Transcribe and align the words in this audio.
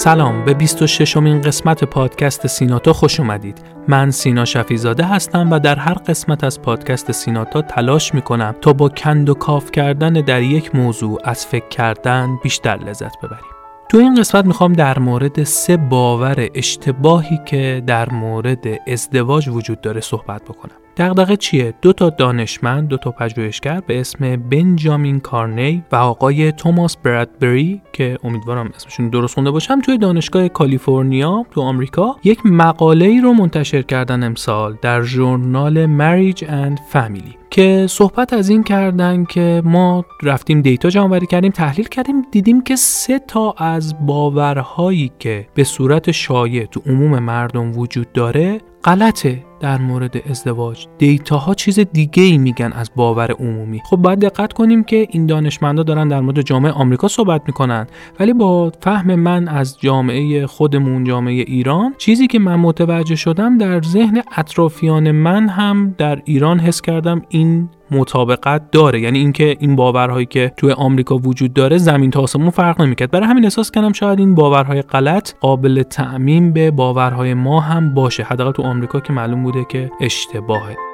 سلام 0.00 0.44
به 0.44 0.54
26 0.54 1.16
امین 1.16 1.40
قسمت 1.40 1.84
پادکست 1.84 2.46
سیناتا 2.46 2.92
خوش 2.92 3.20
اومدید. 3.20 3.58
من 3.88 4.10
سینا 4.10 4.44
شفیزاده 4.44 5.04
هستم 5.04 5.52
و 5.52 5.58
در 5.58 5.76
هر 5.76 5.94
قسمت 5.94 6.44
از 6.44 6.62
پادکست 6.62 7.12
سیناتا 7.12 7.62
تلاش 7.62 8.14
می‌کنم 8.14 8.54
تا 8.60 8.72
با 8.72 8.88
کند 8.88 9.28
و 9.28 9.34
کاف 9.34 9.70
کردن 9.70 10.12
در 10.12 10.42
یک 10.42 10.74
موضوع 10.74 11.20
از 11.24 11.46
فکر 11.46 11.68
کردن 11.68 12.38
بیشتر 12.42 12.76
لذت 12.76 13.18
ببریم. 13.18 13.50
تو 13.88 13.98
این 13.98 14.14
قسمت 14.14 14.44
می‌خوام 14.44 14.72
در 14.72 14.98
مورد 14.98 15.44
سه 15.44 15.76
باور 15.76 16.48
اشتباهی 16.54 17.40
که 17.46 17.82
در 17.86 18.10
مورد 18.10 18.66
ازدواج 18.88 19.48
وجود 19.48 19.80
داره 19.80 20.00
صحبت 20.00 20.42
بکنم. 20.42 20.76
دغدغه 21.00 21.36
چیه؟ 21.36 21.74
دو 21.82 21.92
تا 21.92 22.10
دانشمند 22.10 22.88
دو 22.88 22.96
تا 22.96 23.10
پژوهشگر 23.10 23.80
به 23.80 24.00
اسم 24.00 24.36
بنجامین 24.36 25.20
کارنی 25.20 25.84
و 25.92 25.96
آقای 25.96 26.52
توماس 26.52 26.96
برادبری 26.96 27.82
که 27.92 28.18
امیدوارم 28.24 28.70
اسمشون 28.76 29.08
درست 29.08 29.34
خونده 29.34 29.50
باشم 29.50 29.80
توی 29.80 29.98
دانشگاه 29.98 30.48
کالیفرنیا 30.48 31.46
تو 31.50 31.60
آمریکا. 31.60 32.16
یک 32.24 32.38
مقاله 32.44 33.04
ای 33.04 33.20
رو 33.20 33.32
منتشر 33.32 33.82
کردن 33.82 34.22
امسال 34.22 34.76
در 34.82 35.02
ژورنال 35.02 35.86
Marriage 35.98 36.40
and 36.40 36.94
Family 36.94 37.34
که 37.50 37.86
صحبت 37.90 38.32
از 38.32 38.48
این 38.48 38.62
کردن 38.62 39.24
که 39.24 39.62
ما 39.64 40.04
رفتیم 40.22 40.60
دیتا 40.62 40.90
جمع 40.90 41.18
کردیم 41.18 41.52
تحلیل 41.52 41.88
کردیم 41.88 42.22
دیدیم 42.30 42.62
که 42.62 42.76
سه 42.76 43.18
تا 43.18 43.54
از 43.58 44.06
باورهایی 44.06 45.12
که 45.18 45.48
به 45.54 45.64
صورت 45.64 46.10
شایع 46.10 46.66
تو 46.66 46.82
عموم 46.86 47.18
مردم 47.18 47.78
وجود 47.78 48.12
داره 48.12 48.60
غلطه. 48.84 49.49
در 49.60 49.78
مورد 49.78 50.16
ازدواج. 50.30 50.86
دیتاها 50.98 51.54
چیز 51.54 51.78
دیگه 51.78 52.22
ای 52.22 52.38
میگن 52.38 52.72
از 52.72 52.90
باور 52.96 53.32
عمومی. 53.32 53.80
خب 53.84 53.96
باید 53.96 54.18
دقت 54.18 54.52
کنیم 54.52 54.84
که 54.84 55.06
این 55.10 55.26
دانشمندا 55.26 55.82
دارن 55.82 56.08
در 56.08 56.20
مورد 56.20 56.42
جامعه 56.42 56.72
آمریکا 56.72 57.08
صحبت 57.08 57.42
می‌کنن. 57.46 57.86
ولی 58.20 58.32
با 58.32 58.72
فهم 58.80 59.14
من 59.14 59.48
از 59.48 59.78
جامعه 59.80 60.46
خودمون 60.46 61.04
جامعه 61.04 61.34
ایران 61.34 61.94
چیزی 61.98 62.26
که 62.26 62.38
من 62.38 62.56
متوجه 62.56 63.16
شدم 63.16 63.58
در 63.58 63.82
ذهن 63.82 64.22
اطرافیان 64.36 65.10
من 65.10 65.48
هم 65.48 65.94
در 65.98 66.22
ایران 66.24 66.60
حس 66.60 66.80
کردم 66.80 67.22
این 67.28 67.68
مطابقت 67.90 68.70
داره. 68.70 69.00
یعنی 69.00 69.18
اینکه 69.18 69.56
این 69.60 69.76
باورهایی 69.76 70.26
که 70.26 70.52
توی 70.56 70.72
آمریکا 70.72 71.16
وجود 71.16 71.52
داره 71.52 71.78
زمین 71.78 72.10
تا 72.10 72.20
آسمون 72.20 72.50
فرق 72.50 72.80
نمی‌کرد. 72.80 73.10
برای 73.10 73.26
همین 73.26 73.44
احساس 73.44 73.70
کردم 73.70 73.92
شاید 73.92 74.18
این 74.18 74.34
باورهای 74.34 74.82
غلط 74.82 75.32
قابل 75.40 75.82
تعمین 75.82 76.52
به 76.52 76.70
باورهای 76.70 77.34
ما 77.34 77.60
هم 77.60 77.94
باشه. 77.94 78.22
حداقل 78.22 78.52
تو 78.52 78.62
آمریکا 78.62 79.00
که 79.00 79.12
معلوم 79.12 79.42
بوده 79.42 79.64
که 79.68 79.90
اشتباهه. 80.00 80.89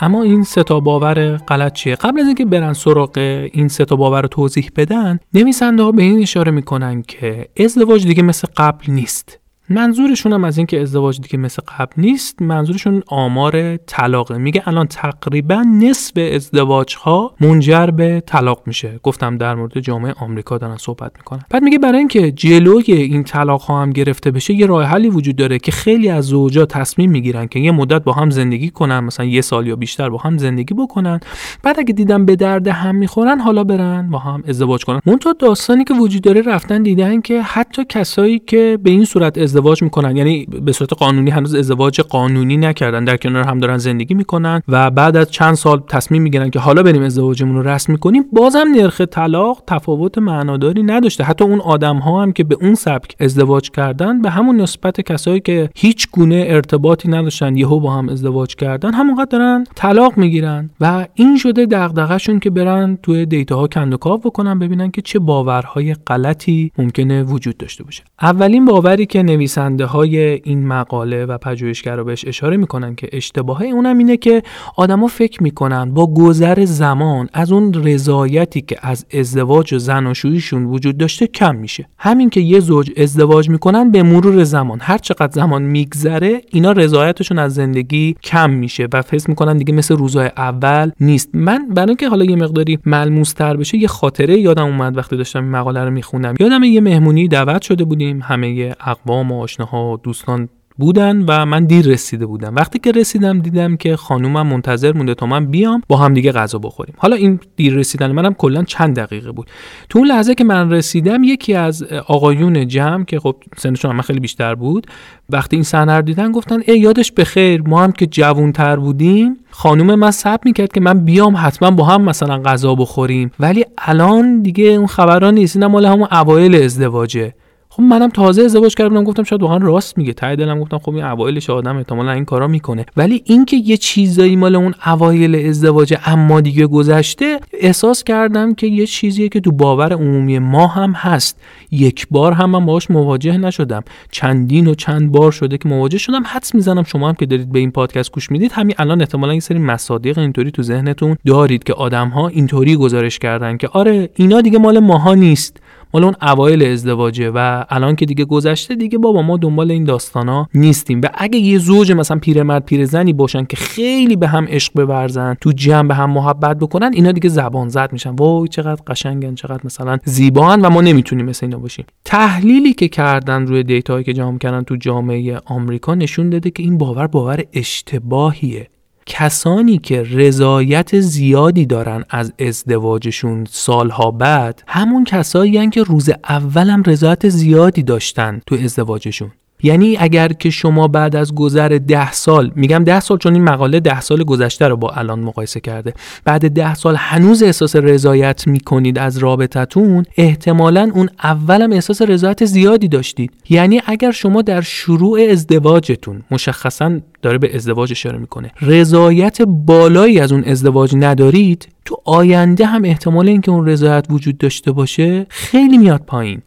اما 0.00 0.22
این 0.22 0.42
ستا 0.42 0.80
باور 0.80 1.36
غلط 1.36 1.72
چیه؟ 1.72 1.94
قبل 1.94 2.20
از 2.20 2.26
اینکه 2.26 2.44
برن 2.44 2.72
سراغ 2.72 3.18
این 3.52 3.68
ستا 3.68 3.96
باور 3.96 4.22
رو 4.22 4.28
توضیح 4.28 4.70
بدن 4.76 5.18
نویسنده 5.34 5.82
ها 5.82 5.92
به 5.92 6.02
این 6.02 6.22
اشاره 6.22 6.52
می‌کنن 6.52 7.02
که 7.02 7.48
ازدواج 7.56 8.06
دیگه 8.06 8.22
مثل 8.22 8.48
قبل 8.56 8.92
نیست. 8.92 9.43
منظورشون 9.68 10.32
هم 10.32 10.44
از 10.44 10.58
اینکه 10.58 10.80
ازدواج 10.80 11.20
دیگه 11.20 11.38
مثل 11.38 11.62
قبل 11.78 11.92
نیست 11.96 12.42
منظورشون 12.42 13.02
آمار 13.06 13.76
طلاقه. 13.76 14.38
میگه 14.38 14.62
الان 14.68 14.86
تقریبا 14.86 15.64
نصف 15.80 16.12
ازدواج 16.34 16.96
ها 16.96 17.34
منجر 17.40 17.86
به 17.86 18.22
طلاق 18.26 18.62
میشه. 18.66 19.00
گفتم 19.02 19.38
در 19.38 19.54
مورد 19.54 19.80
جامعه 19.80 20.12
آمریکا 20.12 20.58
دارن 20.58 20.76
صحبت 20.76 21.12
می‌کنن. 21.16 21.42
بعد 21.50 21.62
میگه 21.62 21.78
برای 21.78 21.98
اینکه 21.98 22.32
جلوی 22.32 22.92
این 22.92 23.24
طلاق 23.24 23.60
ها 23.60 23.82
هم 23.82 23.90
گرفته 23.90 24.30
بشه 24.30 24.54
یه 24.54 24.66
راه 24.66 24.84
حلی 24.84 25.08
وجود 25.08 25.36
داره 25.36 25.58
که 25.58 25.72
خیلی 25.72 26.08
از 26.08 26.24
زوجا 26.24 26.66
تصمیم 26.66 27.10
می‌گیرن 27.10 27.46
که 27.46 27.58
یه 27.58 27.72
مدت 27.72 28.04
با 28.04 28.12
هم 28.12 28.30
زندگی 28.30 28.70
کنن 28.70 29.00
مثلا 29.00 29.26
یه 29.26 29.40
سال 29.40 29.66
یا 29.66 29.76
بیشتر 29.76 30.08
با 30.08 30.18
هم 30.18 30.38
زندگی 30.38 30.74
بکنن. 30.74 31.20
بعد 31.62 31.78
اگه 31.78 31.92
دیدن 31.92 32.26
به 32.26 32.36
درد 32.36 32.68
هم 32.68 32.96
می‌خورن 32.96 33.40
حالا 33.40 33.64
برن 33.64 34.10
با 34.10 34.18
هم 34.18 34.42
ازدواج 34.48 34.84
کنن. 34.84 35.00
منتها 35.06 35.32
داستانی 35.32 35.84
که 35.84 35.94
وجود 35.94 36.22
داره 36.22 36.42
رفتن 36.42 36.82
دیدن 36.82 37.20
که 37.20 37.42
حتی 37.42 37.84
کسایی 37.84 38.38
که 38.38 38.78
به 38.82 38.90
این 38.90 39.04
صورت 39.04 39.38
ازدواج 39.54 39.82
می‌کنن. 39.82 40.16
یعنی 40.16 40.46
به 40.46 40.72
صورت 40.72 40.92
قانونی 40.92 41.30
هنوز 41.30 41.54
ازدواج 41.54 42.00
قانونی 42.00 42.56
نکردن. 42.56 43.04
در 43.04 43.16
کنار 43.16 43.44
هم 43.44 43.58
دارن 43.58 43.78
زندگی 43.78 44.14
می‌کنن 44.14 44.62
و 44.68 44.90
بعد 44.90 45.16
از 45.16 45.30
چند 45.30 45.54
سال 45.54 45.82
تصمیم 45.88 46.22
می‌گیرن 46.22 46.50
که 46.50 46.58
حالا 46.58 46.82
بریم 46.82 47.02
ازدواجمون 47.02 47.54
رو 47.56 47.68
رسم 47.68 47.96
کنیم. 47.96 48.24
بازم 48.32 48.64
نرخ 48.76 49.00
طلاق 49.00 49.62
تفاوت 49.66 50.18
معناداری 50.18 50.82
نداشته. 50.82 51.24
حتی 51.24 51.44
اون 51.44 51.60
آدم 51.60 51.96
ها 51.96 52.22
هم 52.22 52.32
که 52.32 52.44
به 52.44 52.56
اون 52.60 52.74
سبک 52.74 53.16
ازدواج 53.20 53.70
کردن 53.70 54.22
به 54.22 54.30
همون 54.30 54.60
نسبت 54.60 55.00
کسایی 55.00 55.40
که 55.40 55.70
هیچ 55.76 56.08
گونه 56.12 56.44
ارتباطی 56.48 57.08
نداشتن 57.08 57.56
یهو 57.56 57.80
با 57.80 57.90
هم 57.92 58.08
ازدواج 58.08 58.54
کردن 58.56 58.94
همونقدر 58.94 59.28
دارن 59.30 59.64
طلاق 59.74 60.18
می‌گیرن. 60.18 60.70
و 60.80 61.06
این 61.14 61.36
شده 61.36 61.66
دغدغه‌شون 61.66 62.40
که 62.40 62.50
برن 62.50 62.98
توی 63.02 63.26
دیتاها 63.26 63.66
کندوکاو 63.66 64.18
بکنن 64.18 64.58
ببینن 64.58 64.90
که 64.90 65.02
چه 65.02 65.18
باورهای 65.18 65.94
غلطی 65.94 66.72
ممکنه 66.78 67.22
وجود 67.22 67.56
داشته 67.56 67.84
باشه. 67.84 68.02
اولین 68.22 68.64
باوری 68.64 69.06
که 69.06 69.22
نویسنده 69.44 69.86
های 69.86 70.18
این 70.18 70.66
مقاله 70.66 71.24
و 71.24 71.38
پژوهشگرا 71.38 72.04
بهش 72.04 72.24
اشاره 72.28 72.56
می‌کنن 72.56 72.94
که 72.94 73.08
اشتباه 73.12 73.62
اونم 73.62 73.98
اینه 73.98 74.16
که 74.16 74.42
آدما 74.76 75.06
فکر 75.06 75.42
می‌کنن 75.42 75.94
با 75.94 76.14
گذر 76.14 76.64
زمان 76.64 77.28
از 77.32 77.52
اون 77.52 77.74
رضایتی 77.74 78.60
که 78.60 78.76
از 78.82 79.06
ازدواج 79.14 79.72
و 79.72 79.78
زناشوییشون 79.78 80.64
وجود 80.64 80.98
داشته 80.98 81.26
کم 81.26 81.56
میشه. 81.56 81.88
همین 81.98 82.30
که 82.30 82.40
یه 82.40 82.60
زوج 82.60 82.90
ازدواج 82.96 83.48
می‌کنن 83.48 83.90
به 83.90 84.02
مرور 84.02 84.44
زمان. 84.44 84.78
هر 84.82 84.98
چقدر 84.98 85.32
زمان 85.32 85.62
میگذره 85.62 86.40
اینا 86.50 86.72
رضایتشون 86.72 87.38
از 87.38 87.54
زندگی 87.54 88.16
کم 88.22 88.50
میشه 88.50 88.88
و 88.92 89.02
فکر 89.02 89.30
می‌کنن 89.30 89.56
دیگه 89.56 89.74
مثل 89.74 89.96
روزهای 89.96 90.30
اول 90.36 90.90
نیست. 91.00 91.30
من 91.34 91.68
برای 91.68 91.88
اینکه 91.88 92.08
حالا 92.08 92.24
یه 92.24 92.36
مقداری 92.36 92.78
ملموس 92.86 93.32
تر 93.32 93.56
بشه 93.56 93.78
یه 93.78 93.88
خاطره 93.88 94.38
یادم 94.38 94.66
اومد 94.66 94.96
وقتی 94.96 95.16
داشتم 95.16 95.42
این 95.42 95.50
مقاله 95.50 95.84
رو 95.84 95.90
میخوندم. 95.90 96.34
یادم 96.40 96.62
یه 96.62 96.80
مهمونی 96.80 97.28
دعوت 97.28 97.62
شده 97.62 97.84
بودیم 97.84 98.20
همه 98.22 98.74
اقوام 98.86 99.32
و 99.34 99.42
آشناها 99.42 100.00
دوستان 100.02 100.48
بودن 100.78 101.24
و 101.28 101.46
من 101.46 101.64
دیر 101.64 101.86
رسیده 101.86 102.26
بودم. 102.26 102.54
وقتی 102.54 102.78
که 102.78 102.92
رسیدم 102.92 103.38
دیدم 103.38 103.76
که 103.76 103.96
خانومم 103.96 104.46
منتظر 104.46 104.92
مونده 104.92 105.14
تا 105.14 105.26
من 105.26 105.46
بیام 105.46 105.82
با 105.88 105.96
هم 105.96 106.14
دیگه 106.14 106.32
غذا 106.32 106.58
بخوریم. 106.58 106.94
حالا 106.98 107.16
این 107.16 107.40
دیر 107.56 107.74
رسیدن 107.74 108.12
منم 108.12 108.34
کلا 108.34 108.62
چند 108.62 108.96
دقیقه 108.96 109.32
بود. 109.32 109.50
تو 109.88 109.98
اون 109.98 110.08
لحظه 110.08 110.34
که 110.34 110.44
من 110.44 110.72
رسیدم 110.72 111.24
یکی 111.24 111.54
از 111.54 111.82
آقایون 112.06 112.68
جمع 112.68 113.04
که 113.04 113.20
خب 113.20 113.36
سنشون 113.56 113.90
هم 113.90 114.00
خیلی 114.00 114.20
بیشتر 114.20 114.54
بود 114.54 114.86
وقتی 115.30 115.56
این 115.56 115.62
صحنه 115.62 115.96
رو 115.96 116.02
دیدن 116.02 116.32
گفتن 116.32 116.60
ای 116.66 116.78
یادش 116.78 117.12
بخیر 117.12 117.62
ما 117.62 117.82
هم 117.82 117.92
که 117.92 118.06
جوونتر 118.06 118.76
بودیم 118.76 119.36
خانوم 119.50 119.94
من 119.94 120.10
صبر 120.10 120.42
می‌کرد 120.44 120.72
که 120.72 120.80
من 120.80 121.04
بیام 121.04 121.36
حتما 121.36 121.70
با 121.70 121.84
هم 121.84 122.02
مثلا 122.02 122.38
غذا 122.38 122.74
بخوریم. 122.74 123.30
ولی 123.40 123.64
الان 123.78 124.42
دیگه 124.42 124.64
اون 124.64 124.86
خبرها 124.86 125.30
نیست 125.30 125.56
اینم 125.56 125.70
مال 125.70 125.86
همون 125.86 126.08
اوایل 126.12 126.54
ازدواجه. 126.54 127.34
خب 127.76 127.82
منم 127.82 128.08
تازه 128.08 128.42
ازدواج 128.42 128.74
کردم 128.74 129.04
گفتم 129.04 129.22
شاید 129.22 129.42
واقعا 129.42 129.56
راست 129.56 129.98
میگه. 129.98 130.12
ته 130.12 130.36
دلم 130.36 130.60
گفتم 130.60 130.78
خب 130.78 130.94
این 130.94 131.04
اوایلش 131.04 131.50
آدم 131.50 131.76
احتمالا 131.76 132.12
این 132.12 132.24
کارا 132.24 132.46
می‌کنه. 132.46 132.86
ولی 132.96 133.22
اینکه 133.24 133.56
یه 133.56 133.76
چیزایی 133.76 134.36
مال 134.36 134.56
اون 134.56 134.74
اوایل 134.86 135.48
ازدواج 135.48 135.94
اما 136.06 136.40
دیگه 136.40 136.66
گذشته 136.66 137.40
احساس 137.52 138.04
کردم 138.04 138.54
که 138.54 138.66
یه 138.66 138.86
چیزیه 138.86 139.28
که 139.28 139.40
تو 139.40 139.52
باور 139.52 139.92
عمومی 139.92 140.38
ما 140.38 140.66
هم 140.66 140.92
هست. 140.92 141.40
یک 141.70 142.06
بار 142.10 142.32
هم 142.32 142.50
من 142.50 142.66
باهاش 142.66 142.90
مواجه 142.90 143.36
نشدم. 143.36 143.84
چندین 144.10 144.66
و 144.66 144.74
چند 144.74 145.12
بار 145.12 145.32
شده 145.32 145.58
که 145.58 145.68
مواجه 145.68 145.98
شدم. 145.98 146.22
حدس 146.26 146.54
می‌زنم 146.54 146.82
شما 146.82 147.08
هم 147.08 147.14
که 147.14 147.26
دارید 147.26 147.52
به 147.52 147.58
این 147.58 147.70
پادکست 147.70 148.12
گوش 148.12 148.30
می‌دید 148.30 148.52
همین 148.52 148.74
الان 148.78 149.00
احتمالا 149.00 149.32
این 149.32 149.40
سری 149.40 149.58
مصادیق 149.58 150.18
اینطوری 150.18 150.50
تو 150.50 150.62
ذهنتون 150.62 151.16
دارید 151.26 151.64
که 151.64 151.72
آدم 151.72 152.08
ها 152.08 152.28
اینطوری 152.28 152.76
گزارش 152.76 153.18
کردن 153.18 153.56
که 153.56 153.68
آره 153.68 154.10
اینا 154.16 154.40
دیگه 154.40 154.58
مال 154.58 154.78
ماها 154.78 155.14
نیست. 155.14 155.60
مال 155.94 156.04
اون 156.04 156.14
اوایل 156.22 156.62
ازدواجه 156.62 157.30
و 157.30 157.64
الان 157.68 157.96
که 157.96 158.06
دیگه 158.06 158.24
گذشته 158.24 158.74
دیگه 158.74 158.98
بابا 158.98 159.22
ما 159.22 159.36
دنبال 159.36 159.70
این 159.70 159.84
داستانا 159.84 160.48
نیستیم. 160.54 161.00
و 161.04 161.08
اگه 161.14 161.38
یه 161.38 161.58
زوج 161.58 161.92
مثلا 161.92 162.18
پیرمرد 162.18 162.64
پیرزنی 162.64 163.12
باشن 163.12 163.44
که 163.44 163.56
خیلی 163.56 164.16
به 164.16 164.28
هم 164.28 164.46
عشق 164.48 164.72
بورزن 164.72 165.36
تو 165.40 165.52
جمع 165.52 165.88
به 165.88 165.94
هم 165.94 166.10
محبت 166.10 166.58
بکنن 166.58 166.90
اینا 166.94 167.12
دیگه 167.12 167.28
زبان 167.28 167.68
زد 167.68 167.92
میشن. 167.92 168.10
وای 168.10 168.48
چقدر 168.48 168.82
قشنگن 168.86 169.34
چقدر 169.34 169.60
مثلا 169.64 169.98
زیبان 170.04 170.60
و 170.60 170.70
ما 170.70 170.80
نمی‌تونیم 170.80 171.26
مثل 171.26 171.46
اینا 171.46 171.58
باشیم. 171.58 171.84
تحلیلی 172.04 172.72
که 172.72 172.88
کردن 172.88 173.46
روی 173.46 173.62
دیتاهایی 173.62 174.04
که 174.04 174.12
جمع 174.12 174.38
کردن 174.38 174.62
تو 174.62 174.76
جامعه 174.76 175.40
آمریکا 175.44 175.94
نشون 175.94 176.30
داده 176.30 176.50
که 176.50 176.62
این 176.62 176.78
باور 176.78 177.06
باور 177.06 177.44
اشتباهیه. 177.52 178.68
کسانی 179.06 179.78
که 179.78 180.02
رضایت 180.02 181.00
زیادی 181.00 181.66
دارن 181.66 182.04
از 182.10 182.32
ازدواجشون 182.38 183.44
سالها 183.50 184.10
بعد 184.10 184.62
همون 184.66 185.04
کسایی 185.04 185.70
که 185.70 185.82
روز 185.82 186.10
اولم 186.28 186.82
رضایت 186.86 187.28
زیادی 187.28 187.82
داشتن 187.82 188.40
تو 188.46 188.54
ازدواجشون. 188.54 189.30
یعنی 189.64 189.96
اگر 189.96 190.28
که 190.28 190.50
شما 190.50 190.88
بعد 190.88 191.16
از 191.16 191.34
گذر 191.34 191.68
ده 191.68 192.12
سال 192.12 192.52
میگم 192.56 192.84
ده 192.84 193.00
سال 193.00 193.18
چون 193.18 193.34
این 193.34 193.44
مقاله 193.44 193.80
ده 193.80 194.00
سال 194.00 194.24
گذشته 194.24 194.68
رو 194.68 194.76
با 194.76 194.90
الان 194.90 195.20
مقایسه 195.20 195.60
کرده 195.60 195.94
بعد 196.24 196.50
ده 196.50 196.74
سال 196.74 196.96
هنوز 196.98 197.42
احساس 197.42 197.76
رضایت 197.76 198.46
می‌کنید 198.46 198.98
از 198.98 199.18
رابطتون 199.18 200.04
احتمالا 200.16 200.90
اون 200.94 201.08
اولم 201.24 201.72
احساس 201.72 202.02
رضایت 202.02 202.44
زیادی 202.44 202.88
داشتید. 202.88 203.32
یعنی 203.50 203.80
اگر 203.86 204.10
شما 204.10 204.42
در 204.42 204.60
شروع 204.60 205.20
ازدواجتون 205.30 206.22
مشخصا 206.30 207.00
داره 207.22 207.38
به 207.38 207.56
ازدواج 207.56 207.92
اشاره 207.92 208.18
می‌کنه 208.18 208.50
رضایت 208.60 209.42
بالایی 209.42 210.20
از 210.20 210.32
اون 210.32 210.44
ازدواج 210.44 210.94
ندارید 210.96 211.68
تو 211.84 211.96
آینده 212.04 212.66
هم 212.66 212.84
احتمال 212.84 213.28
اینکه 213.28 213.50
اون 213.50 213.66
رضایت 213.66 214.06
وجود 214.10 214.38
داشته 214.38 214.72
باشه 214.72 215.26
خیلی 215.28 215.78
میاد 215.78 216.00
پایین. 216.06 216.42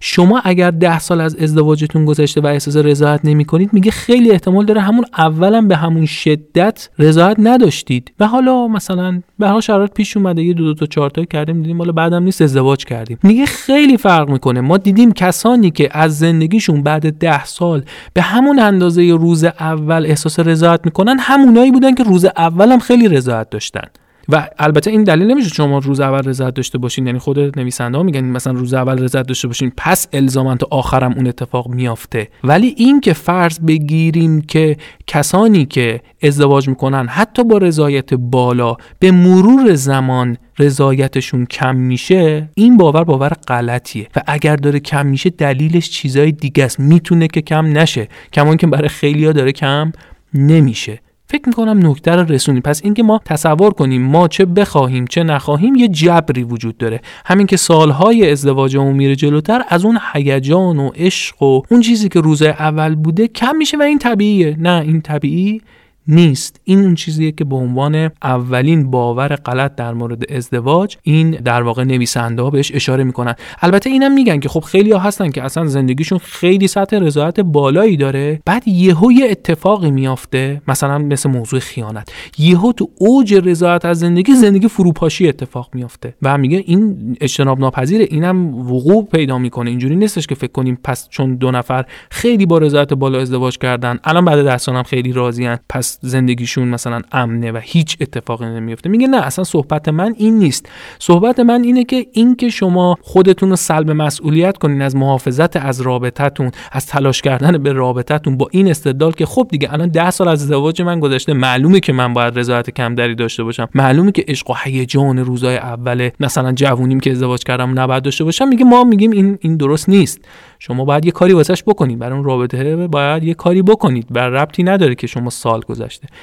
شما 0.00 0.40
اگر 0.44 0.70
ده 0.70 0.98
سال 0.98 1.20
از 1.20 1.36
ازدواجتون 1.36 2.04
گذشته 2.04 2.40
و 2.40 2.46
احساس 2.46 2.76
رضایت 2.76 3.20
نمی 3.24 3.44
کنید 3.44 3.72
میگه 3.72 3.90
خیلی 3.90 4.30
احتمال 4.30 4.66
داره 4.66 4.80
همون 4.80 5.04
اولا 5.18 5.60
به 5.60 5.76
همون 5.76 6.06
شدت 6.06 6.88
رضایت 6.98 7.36
نداشتید. 7.38 8.12
و 8.20 8.26
حالا 8.26 8.68
مثلا 8.68 9.20
به 9.38 9.48
هر 9.48 9.60
شرایط 9.60 9.92
پیش 9.92 10.16
اومده 10.16 10.42
یه 10.42 10.52
دو 10.52 10.64
دو 10.64 10.74
تا 10.74 10.86
چهار 10.86 11.10
تا 11.10 11.24
کردیم 11.24 11.62
دیدیم 11.62 11.78
حالا 11.78 11.92
بعدم 11.92 12.22
نیست 12.22 12.42
ازدواج 12.42 12.84
کردیم. 12.84 13.18
میگه 13.22 13.46
خیلی 13.46 13.96
فرق 13.96 14.30
می‌کنه. 14.30 14.60
ما 14.60 14.76
دیدیم 14.76 15.12
کسانی 15.12 15.70
که 15.70 15.88
از 15.92 16.18
زندگیشون 16.18 16.82
بعد 16.82 17.18
ده 17.18 17.44
سال 17.44 17.82
به 18.14 18.22
همون 18.22 18.58
اندازه 18.58 19.16
روز 19.20 19.44
اول 19.44 20.06
احساس 20.06 20.40
رضایت 20.40 20.80
می‌کنن 20.84 21.16
همونایی 21.18 21.70
بودن 21.70 21.94
که 21.94 22.02
روز 22.02 22.24
اول 22.24 22.72
هم 22.72 22.78
خیلی 22.78 23.08
رضایت 23.08 23.50
داشتن. 23.50 23.88
و 24.28 24.48
البته 24.58 24.90
این 24.90 25.04
دلیل 25.04 25.30
نمیشه 25.30 25.48
شما 25.48 25.78
روز 25.78 26.00
اول 26.00 26.22
رضایت 26.22 26.54
داشته 26.54 26.78
باشین 26.78 27.06
یعنی 27.06 27.18
خود 27.18 27.58
نویسنده 27.58 27.98
ها 27.98 28.02
میگن 28.04 28.24
مثلا 28.24 28.52
روز 28.52 28.74
اول 28.74 28.98
رضایت 28.98 29.26
داشته 29.26 29.48
باشین 29.48 29.72
پس 29.76 30.08
الزاما 30.12 30.56
تا 30.56 30.66
آخرم 30.70 31.12
اون 31.12 31.26
اتفاق 31.26 31.68
میافته. 31.68 32.28
ولی 32.44 32.74
این 32.76 33.00
که 33.00 33.12
فرض 33.12 33.60
بگیریم 33.60 34.40
که 34.40 34.76
کسانی 35.06 35.64
که 35.64 36.00
ازدواج 36.22 36.68
می‌کنن 36.68 37.06
حتی 37.08 37.44
با 37.44 37.58
رضایت 37.58 38.14
بالا 38.14 38.76
به 38.98 39.10
مرور 39.10 39.74
زمان 39.74 40.36
رضایتشون 40.58 41.46
کم 41.46 41.76
میشه 41.76 42.48
این 42.54 42.76
باور 42.76 43.04
باور 43.04 43.32
غلطیه. 43.48 44.08
و 44.16 44.22
اگر 44.26 44.56
داره 44.56 44.80
کم 44.80 45.06
میشه 45.06 45.30
دلیلش 45.30 45.90
چیزای 45.90 46.32
دیگه 46.32 46.64
است 46.64 46.80
می‌تونه 46.80 47.28
که 47.28 47.40
کم 47.40 47.78
نشه. 47.78 48.08
کمان 48.32 48.56
که 48.56 48.66
برای 48.66 48.88
خیلیا 48.88 49.32
داره 49.32 49.52
کم 49.52 49.92
نمیشه. 50.34 51.00
فکر 51.32 51.42
می‌کنم 51.46 51.86
نکته 51.86 52.10
رو 52.10 52.32
رسونی 52.32 52.60
پس 52.60 52.80
اینکه 52.84 53.02
ما 53.02 53.20
تصور 53.24 53.72
کنیم 53.72 54.02
ما 54.02 54.28
چه 54.28 54.44
بخواهیم 54.44 55.06
چه 55.06 55.22
نخواهیم 55.22 55.74
یه 55.74 55.88
جبری 55.88 56.42
وجود 56.42 56.76
داره. 56.76 57.00
همین 57.24 57.46
که 57.46 57.56
سالهای 57.56 58.30
ازدواجمون 58.30 58.96
میره 58.96 59.16
جلوتر 59.16 59.62
از 59.68 59.84
اون 59.84 59.98
هیجان 60.12 60.78
و 60.78 60.88
عشق 60.88 61.42
و 61.42 61.62
اون 61.70 61.80
چیزی 61.80 62.08
که 62.08 62.20
روزای 62.20 62.48
اول 62.48 62.94
بوده 62.94 63.28
کم 63.28 63.56
میشه 63.56 63.76
و 63.76 63.82
این 63.82 63.98
طبیعیه. 63.98 64.56
نه 64.58 64.80
این 64.80 65.00
طبیعی 65.00 65.60
نیست. 66.08 66.60
این 66.64 66.78
اون 66.78 66.94
چیزیه 66.94 67.32
که 67.32 67.44
به 67.44 67.56
عنوان 67.56 68.10
اولین 68.22 68.90
باور 68.90 69.36
غلط 69.36 69.74
در 69.74 69.94
مورد 69.94 70.32
ازدواج 70.32 70.96
این 71.02 71.30
در 71.30 71.62
واقع 71.62 71.84
نویسنده 71.84 72.42
ها 72.42 72.50
بهش 72.50 72.72
اشاره 72.74 73.04
می‌کنن. 73.04 73.34
البته 73.60 73.90
اینم 73.90 74.14
میگن 74.14 74.40
که 74.40 74.48
خب 74.48 74.60
خیلی 74.60 74.92
ها 74.92 74.98
هستن 74.98 75.30
که 75.30 75.42
اصلا 75.42 75.66
زندگیشون 75.66 76.18
خیلی 76.18 76.68
سطح 76.68 76.98
رضایت 76.98 77.40
بالایی 77.40 77.96
داره. 77.96 78.40
بعد 78.44 78.68
یهو 78.68 79.12
یه 79.12 79.30
اتفاقی 79.30 79.90
میافته 79.90 80.62
مثلا 80.68 80.98
مثل 80.98 81.30
موضوع 81.30 81.60
خیانت. 81.60 82.12
یهو 82.38 82.72
تو 82.72 82.88
اوج 82.98 83.34
رضایت 83.34 83.84
از 83.84 83.98
زندگی 83.98 84.34
زندگی 84.34 84.68
فروپاشی 84.68 85.28
اتفاق 85.28 85.70
میافته. 85.74 86.14
و 86.22 86.38
میگه 86.38 86.64
این 86.66 87.16
اجتناب 87.20 87.60
ناپذیره 87.60 88.06
اینم 88.10 88.54
وقوع 88.54 89.04
پیدا 89.04 89.38
می‌کنه. 89.38 89.70
اینجوری 89.70 89.96
نیستش 89.96 90.26
که 90.26 90.34
فکر 90.34 90.52
کنیم 90.52 90.78
پس 90.84 91.08
چون 91.08 91.36
دو 91.36 91.50
نفر 91.50 91.84
خیلی 92.10 92.46
با 92.46 92.58
رضایت 92.58 92.92
بالا 92.92 93.20
ازدواج 93.20 93.58
کردن 93.58 93.98
الان 94.04 94.24
بعد 94.24 94.44
ده 94.44 94.72
هم 94.72 94.82
خیلی 94.82 95.12
راضیان 95.12 95.58
پس 95.68 95.91
زندگیشون 96.00 96.68
مثلا 96.68 97.00
امنه 97.12 97.52
و 97.52 97.60
هیچ 97.62 97.96
اتفاقی 98.00 98.46
نمیفته. 98.46 98.88
میگه 98.88 99.06
نه 99.06 99.16
اصلا 99.16 99.44
صحبت 99.44 99.88
من 99.88 100.14
این 100.18 100.38
نیست. 100.38 100.68
صحبت 100.98 101.40
من 101.40 101.62
اینه 101.62 101.84
که 101.84 102.06
اینکه 102.12 102.50
شما 102.50 102.96
خودتون 103.02 103.50
رو 103.50 103.56
سلب 103.56 103.90
مسئولیت 103.90 104.58
کنین 104.58 104.82
از 104.82 104.96
محافظت 104.96 105.56
از 105.56 105.80
رابطتون 105.80 106.50
از 106.72 106.86
تلاش 106.86 107.22
کردن 107.22 107.58
به 107.58 107.72
رابطتون 107.72 108.36
با 108.36 108.48
این 108.50 108.70
استدلال 108.70 109.12
که 109.12 109.26
خب 109.26 109.46
دیگه 109.50 109.72
الان 109.72 109.88
ده 109.88 110.10
سال 110.10 110.28
از 110.28 110.42
ازدواج 110.42 110.82
من 110.82 111.00
گذشته 111.00 111.32
معلومه 111.32 111.80
که 111.80 111.92
من 111.92 112.14
باید 112.14 112.38
رضایت 112.38 112.70
کمتری 112.70 113.14
داشته 113.14 113.44
باشم. 113.44 113.68
معلومه 113.74 114.12
که 114.12 114.24
عشق 114.28 114.50
و 114.50 114.54
هیجان 114.64 115.18
روزای 115.18 115.56
اول 115.56 116.10
مثلا 116.20 116.52
جوونیم 116.52 117.00
که 117.00 117.10
ازدواج 117.10 117.44
کردم 117.44 117.80
نباید 117.80 118.02
داشته 118.02 118.24
باشم. 118.24 118.48
میگه 118.48 118.64
ما 118.64 118.84
میگیم 118.84 119.10
این 119.10 119.38
این 119.40 119.56
درست 119.56 119.88
نیست. 119.88 120.20
شما 120.58 120.84
باید 120.84 121.04
یه 121.04 121.12
کاری 121.12 121.32
واسش 121.32 121.62
بکنید. 121.62 121.98
برای 121.98 122.16
اون 122.16 122.24
رابطه 122.24 122.86
باید 122.86 123.24
یه 123.24 123.34
کاری 123.34 123.62
بکنید. 123.62 124.06
بر 124.10 124.28
ربطی 124.28 124.62
نداره 124.62 124.94
که 124.94 125.06
شما 125.06 125.30
سال 125.30 125.60
گذشته 125.60 125.81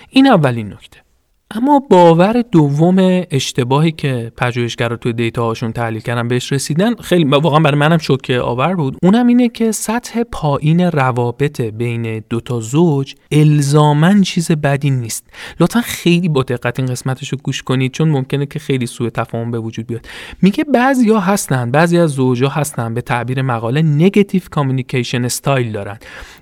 این 0.10 0.28
اولین 0.28 0.74
نکته. 0.74 1.00
اما 1.56 1.80
باور 1.90 2.42
دوم 2.52 3.26
اشتباهی 3.32 3.92
که 3.92 4.32
پژوهشگرا 4.38 4.96
توی 4.96 5.14
دیتا 5.14 5.46
هاشون 5.46 5.72
تحلیل 5.72 6.02
کردن 6.02 6.28
بهش 6.28 6.54
رسیدن 6.54 6.96
خیلی 6.96 7.24
واقعا 7.24 7.60
برای 7.60 7.78
منم 7.78 7.98
شوکه 7.98 8.40
آور 8.40 8.76
بود. 8.76 8.98
اونم 9.04 9.28
اینه 9.28 9.50
که 9.50 9.72
سطح 9.72 10.24
پایین 10.24 10.80
روابط 10.80 11.62
بین 11.62 12.24
دوتا 12.30 12.60
زوج 12.60 13.16
الزاما 13.32 14.22
چیز 14.22 14.52
بدی 14.52 14.90
نیست. 14.90 15.28
لطفا 15.60 15.82
خیلی 15.82 16.30
با 16.30 16.44
دقت 16.44 16.80
این 16.80 16.88
قسمتش 16.88 17.30
رو 17.30 17.38
گوش 17.44 17.64
کنید 17.64 17.92
چون 17.92 18.10
ممکنه 18.10 18.46
که 18.46 18.60
خیلی 18.60 18.86
سوء 18.86 19.10
تفاهم 19.10 19.52
به 19.52 19.60
وجود 19.60 19.88
بیاد. 19.88 20.06
میگه 20.42 20.64
بعضیا 20.64 21.20
هستن 21.20 21.72
بعضی 21.72 21.98
از 21.98 22.10
زوجا 22.10 22.50
هستن 22.50 22.94
به 22.94 23.02
تعبیر 23.02 23.42
مقاله 23.42 23.82
negative 23.82 24.42
communication 24.52 25.26
style 25.26 25.72
دارن. 25.72 25.98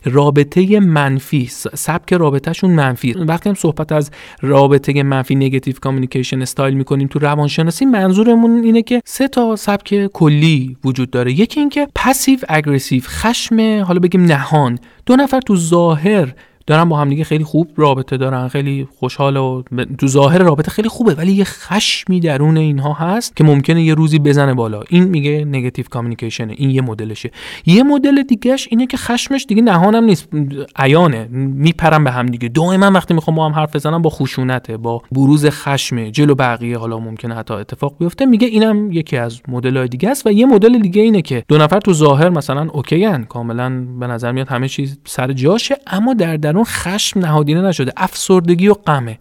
رابطه 0.06 0.80
منفی 0.80 1.46
سبک 1.74 2.14
رابطهشون 2.14 2.72
منفی. 2.72 3.14
وقتی 3.14 3.50
هم 3.50 3.56
صحبت 3.56 3.92
از 3.92 4.12
رابطه 4.42 4.97
منفی 5.04 5.36
negative 5.36 5.76
communication 5.82 6.42
style 6.42 6.74
می‌کنیم 6.74 7.08
تو 7.08 7.20
روانشناسی 7.20 7.86
منظورمون 7.86 8.64
اینه 8.64 8.82
که 8.82 9.02
سه 9.06 9.28
تا 9.28 9.56
سبک 9.56 10.08
کلی 10.08 10.78
وجود 10.84 11.10
داره. 11.10 11.32
یکی 11.32 11.60
اینکه 11.60 11.88
passive 11.96 12.40
aggressive 12.50 13.02
خشم 13.06 13.84
حالا 13.84 14.00
بگیم 14.00 14.26
نهان. 14.26 14.80
دو 15.06 15.16
نفر 15.16 15.40
تو 15.40 15.56
ظاهر 15.56 16.34
دارن 16.68 16.90
با 16.90 16.98
هم 16.98 17.10
دیگه 17.10 17.24
خیلی 17.24 17.44
خوب 17.44 17.72
رابطه 17.76 18.18
دارن 18.18 18.48
خیلی 18.48 18.88
خوشحال 19.00 19.38
و 19.38 19.62
تو 19.98 20.08
ظاهر 20.08 20.38
رابطه 20.38 20.72
خیلی 20.72 20.90
خوبه 20.90 21.14
ولی 21.14 21.32
یه 21.32 21.44
خشمی 21.44 22.20
درون 22.20 22.58
اینها 22.58 22.94
هست 22.94 23.36
که 23.36 23.44
ممکنه 23.44 23.84
یه 23.84 23.94
روزی 23.94 24.20
بزنه 24.20 24.54
بالا. 24.54 24.82
این 24.90 25.04
میگه 25.04 25.46
نگاتیو 25.46 25.86
کامیکیشن 25.90 26.50
این 26.50 26.70
یه 26.70 26.82
مدلشه. 26.82 27.32
یه 27.66 27.84
مدل 27.84 28.24
دیگهش 28.24 28.68
اینه 28.72 28.88
که 28.88 28.98
خشمش 28.98 29.46
دیگه 29.48 29.62
نهانم 29.62 30.04
نیست 30.04 30.30
عیانه 30.76 31.28
میپرن 31.32 32.04
به 32.04 32.12
هم 32.12 32.26
دیگه 32.26 32.48
دائما 32.48 32.92
وقتی 32.92 33.14
می‌خوام 33.14 33.38
با 33.38 33.46
هم 33.46 33.52
حرف 33.52 33.76
بزنم 33.76 34.02
با 34.02 34.10
خشونته 34.10 34.78
با 34.78 35.02
بروز 35.12 35.46
خشم 35.46 36.10
جلو 36.10 36.36
بقیه 36.36 36.78
حالا 36.78 37.00
ممکنه 37.00 37.36
حتی 37.36 37.54
اتفاق 37.54 37.96
بیفته. 38.00 38.26
میگه 38.26 38.48
اینم 38.48 38.92
یکی 38.92 39.18
از 39.18 39.42
مدل‌های 39.48 39.88
دیگه 39.88 40.10
است 40.10 40.28
و 40.28 40.32
یه 40.32 40.46
مدل 40.46 40.80
دیگه 40.80 41.02
اینه 41.02 41.22
که 41.22 41.44
دو 41.48 41.58
نفر 41.58 41.80
تو 41.80 41.94
ظاهر 41.94 42.30
مثلا 42.30 42.70
اوکیان 42.74 43.24
کاملا 43.24 43.70
به 44.00 44.08
نظر 44.08 44.32
میاد 44.32 44.48
همه 44.48 44.68
چیز 44.68 45.00
سر 45.06 45.34
جاشه 45.34 45.78
اما 45.88 46.14
در 46.14 46.38
درون 46.38 46.57
خشم 46.64 47.20
نهادینه 47.20 47.62
نشده 47.62 47.94
افسردگی 47.98 48.68
و 48.68 48.74
غمه. 48.74 49.20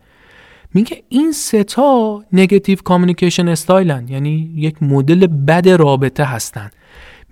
میگه 0.74 1.02
این 1.08 1.32
سه 1.32 1.93
تا 1.93 2.24
negative 2.32 2.78
communication 2.84 3.48
style 3.48 3.98
ن 3.98 4.08
یعنی 4.08 4.50
یک 4.56 4.82
مدل 4.82 5.26
بد 5.26 5.68
رابطه 5.68 6.24
هستن. 6.24 6.70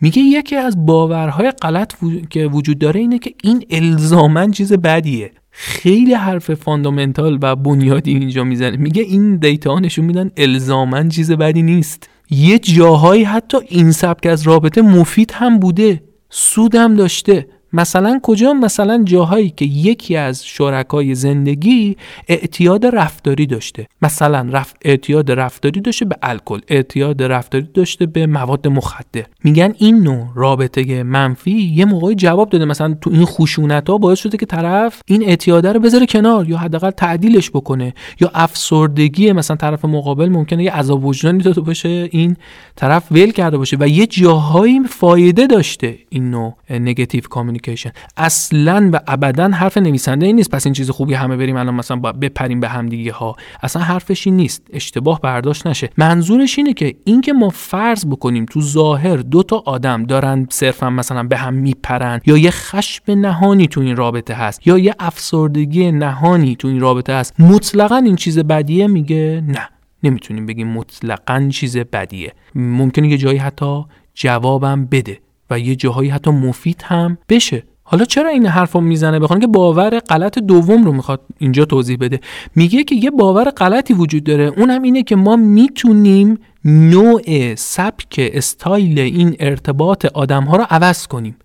میگه 0.01 0.23
یکی 0.23 0.57
از 0.57 0.87
باورهای 0.87 1.51
غلط 1.51 1.95
که 2.31 2.47
وجود 2.47 2.79
داره 2.79 3.01
اینه 3.01 3.19
که 3.19 3.35
این 3.43 3.67
الزاما 3.71 4.51
چیز 4.51 4.73
بدیه. 4.73 5.33
خیلی 5.51 6.15
حرف 6.15 6.55
fundamental 6.55 7.39
و 7.43 7.57
بنیادی 7.57 8.11
اینجا 8.11 8.45
می‌زنه. 8.45 8.77
میگه 8.77 9.03
این 9.03 9.37
دیتا 9.37 9.79
نشون 9.79 10.05
میدن 10.05 10.31
الزاما 10.37 11.09
چیز 11.09 11.33
بدی 11.33 11.63
نیست. 11.63 12.09
یه 12.31 12.59
جاهایی 12.59 13.25
حتی 13.25 13.59
این 13.69 13.93
سبک 13.93 14.27
از 14.27 14.43
رابطه 14.43 14.83
مفید 14.83 15.33
هم 15.35 15.59
بوده. 15.59 16.03
سودم 16.31 16.95
داشته. 16.95 17.47
مثلا 17.75 18.21
کجا؟ 18.23 18.53
مثلا 18.53 19.03
جاهایی 19.05 19.51
که 19.51 19.65
یکی 19.65 20.17
از 20.17 20.47
شرکای 20.47 21.15
زندگی 21.15 21.97
اعتیاد 22.29 22.87
رفتاری 22.87 23.47
داشته. 23.47 23.87
مثلا 24.03 24.49
رفت 24.53 24.77
اعتیاد 24.83 25.31
رفتاری 25.31 25.81
داشته 25.81 26.05
به 26.05 26.17
الکل 26.23 26.61
اعتیاد 26.69 27.23
رفتاری 27.23 27.69
داشته 27.75 28.07
به 28.07 28.27
مواد 28.27 28.69
مخدر. 28.69 29.25
میگن 29.45 29.75
این 29.79 30.03
نوع 30.03 30.27
رابطه 30.35 31.03
منفی 31.03 31.51
یه 31.51 31.85
موقعی 31.85 32.15
جواب 32.15 32.51
داده. 32.51 32.65
مثلا 32.65 32.97
تو 33.01 33.11
این 33.11 33.25
خشونت 33.25 33.91
ها 33.91 33.99
باعث 33.99 34.19
شده 34.19 34.37
که 34.37 34.47
طرف 34.47 35.01
این 35.07 35.23
اعتیاد 35.23 35.67
رو 35.67 35.81
بذاره 35.81 36.07
کنار 36.07 36.49
یا 36.49 36.59
حداقل 36.59 36.91
تعدیلش 36.91 37.51
بکنه 37.51 37.95
یا 38.21 38.31
افسردگی 38.35 39.33
مثلا 39.33 39.57
طرف 39.57 39.85
مقابل 39.85 40.29
ممکنه 40.29 40.65
یه 40.65 40.73
عذاب 40.73 41.05
وجدانی 41.05 41.43
داده 41.43 41.61
باشه 41.61 42.09
این 42.11 42.37
طرف 42.77 43.13
ول 43.13 43.31
کرده 43.31 43.59
باشه. 43.59 43.77
و 43.81 43.89
یه 43.89 44.07
جاهایی 44.07 44.81
فایده 44.89 45.47
داشته 45.47 45.99
این 46.09 46.31
نوع 46.31 46.55
نگاتیو 46.71 47.23
کامیونیکیشن 47.65 47.91
اصلا 48.17 48.91
و 48.93 49.01
ابدا 49.07 49.49
حرف 49.49 49.79
نویسنده 49.79 50.27
این 50.27 50.37
نیست. 50.37 50.51
پس 50.51 50.67
این 50.67 50.73
چیز 50.73 50.91
خوبی 50.91 51.15
همه 51.15 51.37
بریم 51.37 51.57
الان 51.57 51.75
مثلا 51.75 51.97
بپریم 51.97 52.61
به 52.61 52.69
هم 52.69 52.89
دیگه 52.89 53.13
ها 53.13 53.37
اصلا 53.63 53.83
حرفش 53.83 54.27
این 54.27 54.37
نیست. 54.37 54.63
اشتباه 54.73 55.21
برداشت 55.21 55.67
نشه. 55.67 55.91
منظورش 55.97 56.59
اینه 56.59 56.73
که 56.73 56.95
اینکه 57.05 57.33
ما 57.33 57.49
فرض 57.49 58.07
بکنیم 58.07 58.47
تو 58.51 58.61
ظاهر 58.61 59.17
دو 59.17 59.43
تا 59.43 59.63
آدم 59.67 60.05
دارن 60.05 60.47
صرفا 60.51 60.91
مثلا 60.91 61.23
به 61.23 61.37
هم 61.37 61.55
میپرن 61.55 62.21
یا 62.27 62.39
یه 62.39 62.51
خشم 62.51 63.13
نهانی 63.13 63.67
تو 63.67 63.81
این 63.81 63.97
رابطه 63.97 64.35
هست 64.35 64.67
یا 64.67 64.79
یه 64.79 64.95
افسردگی 64.99 65.93
نهانی 65.93 66.57
تو 66.57 66.69
این 66.69 66.81
رابطه 66.81 67.15
هست 67.15 67.41
مطلقا 67.41 67.97
این 67.97 68.17
چیز 68.17 68.39
بدیه؟ 68.39 68.87
میگه 68.87 69.43
نه. 69.47 69.69
نمی‌تونیم 70.03 70.47
بگیم 70.47 70.69
مطلقا 70.69 71.49
چیز 71.53 71.77
بدیه. 71.77 72.33
ممکنه 72.55 73.09
یه 73.09 73.17
جایی 73.17 73.39
حتی 73.39 73.85
جوابم 74.15 74.85
بده. 74.87 75.19
و 75.51 75.59
یه 75.59 75.77
جاهایی 75.77 76.11
حتی 76.11 76.31
مفید 76.31 76.83
هم 76.85 77.19
بشه. 77.29 77.63
حالا 77.83 78.05
چرا 78.05 78.29
این 78.29 78.47
حرفو 78.47 78.81
می‌زنه؟ 78.81 79.19
بخوان 79.19 79.41
که 79.41 79.47
باور 79.47 79.99
غلط 79.99 80.39
دوم 80.39 80.85
رو 80.85 80.93
می‌خواد 80.93 81.21
اینجا 81.39 81.65
توضیح 81.65 81.97
بده. 82.01 82.21
میگه 82.57 82.85
که 82.85 82.95
یه 82.95 83.11
باور 83.11 83.51
غلطی 83.51 83.95
وجود 83.95 84.25
داره 84.25 84.45
اونم 84.45 84.83
اینه 84.83 85.03
که 85.03 85.17
ما 85.17 85.37
می‌تونیم 85.37 86.39
نوع 86.65 87.55
سبک 87.55 88.31
استایل 88.35 88.99
این 88.99 89.37
ارتباط 89.41 90.05
آدم 90.05 90.45
ها 90.45 90.57
رو 90.57 90.67
عوض 90.71 91.07
کنیم. 91.07 91.37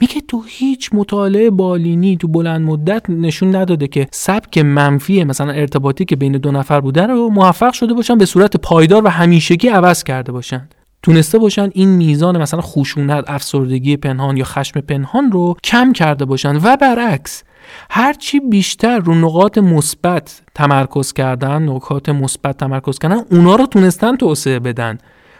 میگه 0.00 0.20
تو 0.28 0.42
هیچ 0.46 0.90
مطالعه 0.92 1.50
بالینی 1.50 2.16
تو 2.16 2.28
بلند 2.28 2.60
مدت 2.60 3.10
نشون 3.10 3.56
نداده 3.56 3.88
که 3.88 4.08
سبک 4.10 4.58
منفی 4.58 5.24
مثلا 5.24 5.52
ارتباطی 5.52 6.04
که 6.04 6.16
بین 6.16 6.32
دو 6.32 6.52
نفر 6.52 6.80
بوده 6.80 7.06
رو 7.06 7.28
موفق 7.28 7.72
شده 7.72 7.94
باشن 7.94 8.18
به 8.18 8.26
صورت 8.26 8.56
پایدار 8.56 9.04
و 9.04 9.08
همیشگی 9.08 9.68
عوض 9.68 10.04
کرده 10.04 10.32
باشن. 10.32 10.68
تونسته 11.06 11.38
باشن 11.38 11.70
این 11.74 11.88
میزان 11.88 12.42
مثلا 12.42 12.60
خشونت 12.60 13.24
افسردگی 13.26 13.96
پنهان 13.96 14.36
یا 14.36 14.44
خشم 14.44 14.80
پنهان 14.80 15.32
رو 15.32 15.56
کم 15.64 15.92
کرده 15.92 16.24
باشن. 16.24 16.56
و 16.56 16.76
برعکس 16.76 17.42
هرچی 17.90 18.40
بیشتر 18.40 18.98
رو 18.98 19.14
نقاط 19.14 19.58
مثبت 19.58 20.42
تمرکز 20.54 21.12
کردن 21.12 21.68
نکات 21.68 22.08
مثبت 22.08 22.56
تمرکز 22.56 22.98
کردن 22.98 23.20
اونا 23.30 23.56
رو 23.56 23.66
تونستن 23.66 24.16
توسعه 24.16 24.58
بدن. 24.58 24.98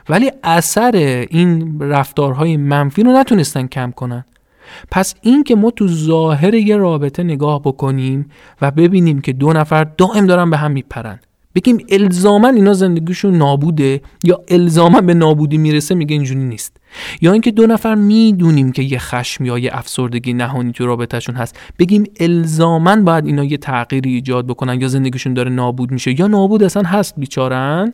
ولی 0.08 0.32
اثر 0.44 0.96
این 1.30 1.80
رفتارهای 1.80 2.56
منفی 2.56 3.02
رو 3.02 3.12
نتونستن 3.12 3.66
کم 3.66 3.90
کنن. 3.90 4.24
پس 4.90 5.14
این 5.22 5.44
که 5.44 5.56
ما 5.56 5.70
تو 5.70 5.88
ظاهر 5.88 6.54
یه 6.54 6.76
رابطه 6.76 7.22
نگاه 7.22 7.62
بکنیم 7.62 8.30
و 8.62 8.70
ببینیم 8.70 9.20
که 9.20 9.32
دو 9.32 9.52
نفر 9.52 9.84
دائم 9.84 10.26
دارن 10.26 10.50
به 10.50 10.56
هم 10.56 10.70
میپرن. 10.70 11.20
بگیم 11.56 11.78
الزاما 11.88 12.48
اینا 12.48 12.72
زندگیشون 12.72 13.36
نابوده 13.36 14.00
یا 14.24 14.40
الزاما 14.48 15.00
به 15.00 15.14
نابودی 15.14 15.58
می‌رسه 15.58 15.94
میگه 15.94 16.14
اینجوری 16.14 16.44
نیست. 16.44 16.76
یا 17.20 17.32
اینکه 17.32 17.50
دو 17.50 17.66
نفر 17.66 17.94
می‌دونیم 17.94 18.72
که 18.72 18.82
یه 18.82 18.98
خشم 18.98 19.44
یا 19.44 19.58
یه 19.58 19.70
افسردگی 19.72 20.32
نهانی 20.32 20.72
تو 20.72 20.86
رابطهشون 20.86 21.34
هست 21.34 21.58
بگیم 21.78 22.04
الزاما 22.20 22.96
باید 22.96 23.26
اینا 23.26 23.44
یه 23.44 23.56
تغییری 23.56 24.14
ایجاد 24.14 24.46
بکنن 24.46 24.80
یا 24.80 24.88
زندگیشون 24.88 25.34
داره 25.34 25.50
نابود 25.50 25.90
میشه 25.90 26.20
یا 26.20 26.26
نابود 26.26 26.62
اصلا 26.62 26.82
هست 26.82 27.14
بیچارن؟ 27.16 27.92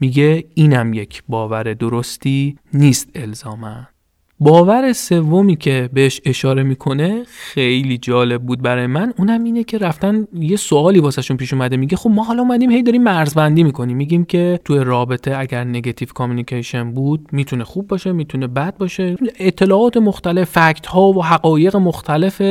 میگه 0.00 0.44
اینم 0.54 0.92
یک 0.92 1.22
باور 1.28 1.74
درستی 1.74 2.56
نیست 2.72 3.08
الزاما. 3.14 3.97
باور 4.40 4.92
سومی 4.92 5.56
که 5.56 5.90
بهش 5.92 6.20
اشاره 6.24 6.62
می‌کنه 6.62 7.22
خیلی 7.26 7.98
جالب 7.98 8.42
بود 8.42 8.62
برای 8.62 8.86
من. 8.86 9.12
اونم 9.18 9.44
اینه 9.44 9.64
که 9.64 9.78
رفتن 9.78 10.26
یه 10.34 10.56
سوالی 10.56 11.00
واسهشون 11.00 11.36
پیش 11.36 11.52
اومده. 11.52 11.76
میگه 11.76 11.96
خب 11.96 12.10
ما 12.10 12.24
حالا 12.24 12.42
اومدیم 12.42 12.70
هی 12.70 12.82
داریم 12.82 13.02
مرزبندی 13.02 13.62
می‌کنیم. 13.62 13.96
میگیم 13.96 14.24
که 14.24 14.60
توی 14.64 14.84
رابطه 14.84 15.36
اگر 15.36 15.64
نگاتیو 15.64 16.08
کامیکیشن 16.14 16.92
بود 16.92 17.28
می‌تونه 17.32 17.64
خوب 17.64 17.88
باشه 17.88 18.12
می‌تونه 18.12 18.46
بد 18.46 18.76
باشه. 18.76 19.16
اطلاعات 19.38 19.96
مختلف 19.96 20.50
فکت 20.50 20.86
ها 20.86 21.02
و 21.02 21.24
حقایق 21.24 21.76
مختلف 21.76 22.42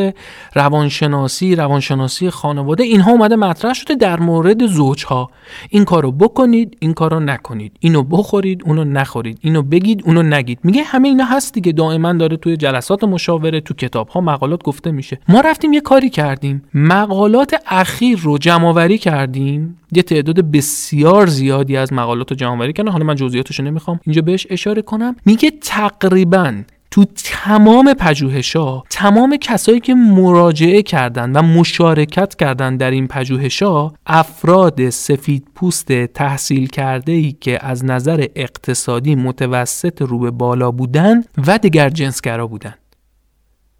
روانشناسی 0.55 1.55
روانشناسی 1.55 2.29
خانواده 2.29 2.83
اینها 2.83 3.11
اومده 3.11 3.35
مطرح 3.35 3.73
شده 3.73 3.95
در 3.95 4.19
مورد 4.19 4.65
زوجها. 4.65 5.29
این 5.69 5.85
کارو 5.85 6.11
بکنید 6.11 6.77
این 6.79 6.93
کارو 6.93 7.19
نکنید. 7.19 7.71
اینو 7.79 8.03
بخورید 8.03 8.61
اونو 8.65 8.83
نخورید. 8.83 9.37
اینو 9.41 9.61
بگید 9.61 10.03
اونو 10.05 10.23
نگید. 10.23 10.59
میگه 10.63 10.83
همه 10.83 11.07
اینا 11.07 11.25
هست 11.25 11.53
دیگه. 11.53 11.76
دائما 11.77 12.13
داره 12.13 12.37
توی 12.37 12.57
جلسات 12.57 13.03
مشاوره 13.03 13.61
تو 13.61 13.73
کتاب 13.73 14.07
ها 14.07 14.21
مقالات 14.21 14.63
گفته 14.63 14.91
میشه. 14.91 15.19
ما 15.29 15.41
رفتیم 15.41 15.73
یه 15.73 15.81
کاری 15.81 16.09
کردیم. 16.09 16.63
مقالات 16.73 17.55
اخیر 17.67 18.19
رو 18.19 18.37
جمع 18.37 18.97
کردیم. 18.97 19.77
یه 19.91 20.03
تعداد 20.03 20.51
بسیار 20.51 21.27
زیادی 21.27 21.77
از 21.77 21.93
مقالات 21.93 22.31
رو 22.31 22.37
جمع 22.37 22.51
آوری 22.51 22.73
کردن. 22.73 22.91
حالا 22.91 23.05
من 23.05 23.15
جزئیاتش 23.15 23.59
نمی‌خوام 23.59 23.99
اینجا 24.05 24.21
بهش 24.21 24.47
اشاره 24.49 24.81
کنم. 24.81 25.15
میگه 25.25 25.51
تقریبا 25.61 26.53
تو 26.91 27.05
تمام 27.23 27.93
ها 28.55 28.83
تمام 28.89 29.37
کسایی 29.37 29.79
که 29.79 29.93
مراجعه 29.93 30.81
کردن 30.81 31.31
و 31.31 31.41
مشارکت 31.41 32.35
کردن 32.35 32.77
در 32.77 32.91
این 32.91 33.07
ها 33.61 33.93
افراد 34.05 34.89
سفید 34.89 35.47
پوست 35.55 36.05
تحصیل 36.05 36.67
کرده 36.67 37.11
ای 37.11 37.31
که 37.31 37.65
از 37.65 37.85
نظر 37.85 38.25
اقتصادی 38.35 39.15
متوسط 39.15 40.01
رو 40.01 40.19
به 40.19 40.31
بالا 40.31 40.71
بودن 40.71 41.23
و 41.47 41.57
دگر 41.57 41.89
جنسگرا 41.89 42.47
بودن. 42.47 42.73